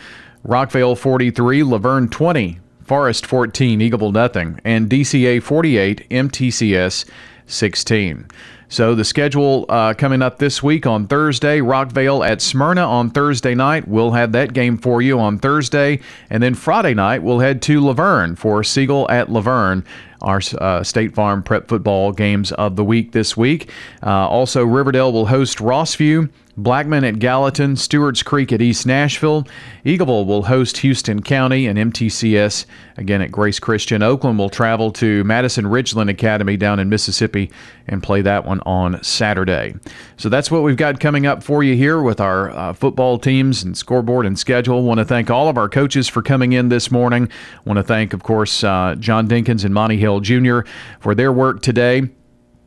Rockvale 0.46 0.98
43, 0.98 1.62
La 1.62 1.78
Vergne 1.78 2.08
20. 2.08 2.58
Forrest 2.82 3.24
14, 3.26 3.78
Eagleville 3.78 4.12
nothing. 4.12 4.60
And 4.64 4.90
DCA 4.90 5.42
48, 5.42 6.08
MTCS 6.10 7.04
16. 7.46 8.26
So 8.68 8.94
the 8.94 9.04
schedule 9.04 9.66
uh, 9.68 9.92
coming 9.92 10.22
up 10.22 10.38
this 10.38 10.62
week 10.62 10.86
on 10.86 11.06
Thursday, 11.06 11.60
Rockvale 11.60 12.26
at 12.26 12.40
Smyrna 12.40 12.88
on 12.88 13.10
Thursday 13.10 13.54
night. 13.54 13.86
We'll 13.86 14.12
have 14.12 14.32
that 14.32 14.54
game 14.54 14.78
for 14.78 15.02
you 15.02 15.20
on 15.20 15.38
Thursday. 15.38 16.00
And 16.30 16.42
then 16.42 16.54
Friday 16.54 16.94
night, 16.94 17.22
we'll 17.22 17.40
head 17.40 17.60
to 17.62 17.80
La 17.80 17.92
Vergne 17.92 18.34
for 18.34 18.64
Siegel 18.64 19.10
at 19.10 19.30
La 19.30 19.42
Vergne 19.42 19.84
our 20.22 20.40
uh, 20.58 20.82
State 20.82 21.14
Farm 21.14 21.42
prep 21.42 21.68
football 21.68 22.12
games 22.12 22.52
of 22.52 22.76
the 22.76 22.84
week 22.84 23.12
this 23.12 23.36
week. 23.36 23.68
Uh, 24.02 24.28
also, 24.28 24.64
Riverdale 24.64 25.12
will 25.12 25.26
host 25.26 25.58
Rossview. 25.58 26.30
Blackman 26.56 27.02
at 27.02 27.18
Gallatin, 27.18 27.76
Stewart's 27.76 28.22
Creek 28.22 28.52
at 28.52 28.60
East 28.60 28.86
Nashville. 28.86 29.46
Eagleville 29.86 30.26
will 30.26 30.42
host 30.44 30.78
Houston 30.78 31.22
County 31.22 31.66
and 31.66 31.78
MTCS 31.78 32.66
again 32.98 33.22
at 33.22 33.32
Grace 33.32 33.58
Christian. 33.58 34.02
Oakland 34.02 34.38
will 34.38 34.50
travel 34.50 34.92
to 34.92 35.24
Madison 35.24 35.64
Ridgeland 35.64 36.10
Academy 36.10 36.58
down 36.58 36.78
in 36.78 36.90
Mississippi 36.90 37.50
and 37.88 38.02
play 38.02 38.20
that 38.20 38.44
one 38.44 38.60
on 38.60 39.02
Saturday. 39.02 39.74
So 40.18 40.28
that's 40.28 40.50
what 40.50 40.62
we've 40.62 40.76
got 40.76 41.00
coming 41.00 41.26
up 41.26 41.42
for 41.42 41.62
you 41.62 41.74
here 41.74 42.02
with 42.02 42.20
our 42.20 42.50
uh, 42.50 42.72
football 42.74 43.18
teams 43.18 43.62
and 43.62 43.76
scoreboard 43.76 44.26
and 44.26 44.38
schedule. 44.38 44.82
Want 44.82 44.98
to 44.98 45.06
thank 45.06 45.30
all 45.30 45.48
of 45.48 45.56
our 45.56 45.70
coaches 45.70 46.06
for 46.06 46.20
coming 46.20 46.52
in 46.52 46.68
this 46.68 46.90
morning. 46.90 47.30
Want 47.64 47.78
to 47.78 47.82
thank, 47.82 48.12
of 48.12 48.22
course, 48.22 48.62
uh, 48.62 48.94
John 48.98 49.26
Dinkins 49.26 49.64
and 49.64 49.72
Monty 49.72 49.96
Hill 49.96 50.20
Jr. 50.20 50.60
for 51.00 51.14
their 51.14 51.32
work 51.32 51.62
today. 51.62 52.10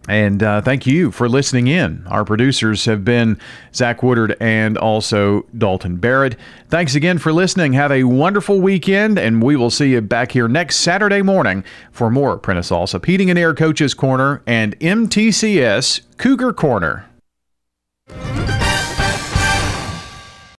And 0.07 0.43
uh, 0.43 0.61
thank 0.61 0.85
you 0.85 1.11
for 1.11 1.27
listening 1.27 1.67
in. 1.67 2.05
Our 2.07 2.23
producers 2.23 2.85
have 2.85 3.03
been 3.03 3.39
Zach 3.73 4.03
Woodard 4.03 4.37
and 4.39 4.77
also 4.77 5.45
Dalton 5.57 5.97
Barrett. 5.97 6.35
Thanks 6.69 6.93
again 6.93 7.17
for 7.17 7.33
listening. 7.33 7.73
Have 7.73 7.91
a 7.91 8.03
wonderful 8.03 8.61
weekend, 8.61 9.17
and 9.17 9.41
we 9.41 9.55
will 9.55 9.71
see 9.71 9.91
you 9.91 10.01
back 10.01 10.31
here 10.33 10.47
next 10.47 10.77
Saturday 10.77 11.21
morning 11.21 11.63
for 11.91 12.11
more 12.11 12.37
Prentice 12.37 12.69
Allsup 12.69 13.05
Heating 13.05 13.29
and 13.29 13.39
Air 13.39 13.55
Coaches 13.55 13.93
Corner 13.93 14.43
and 14.45 14.79
MTCS 14.79 16.01
Cougar 16.17 16.53
Corner. 16.53 17.07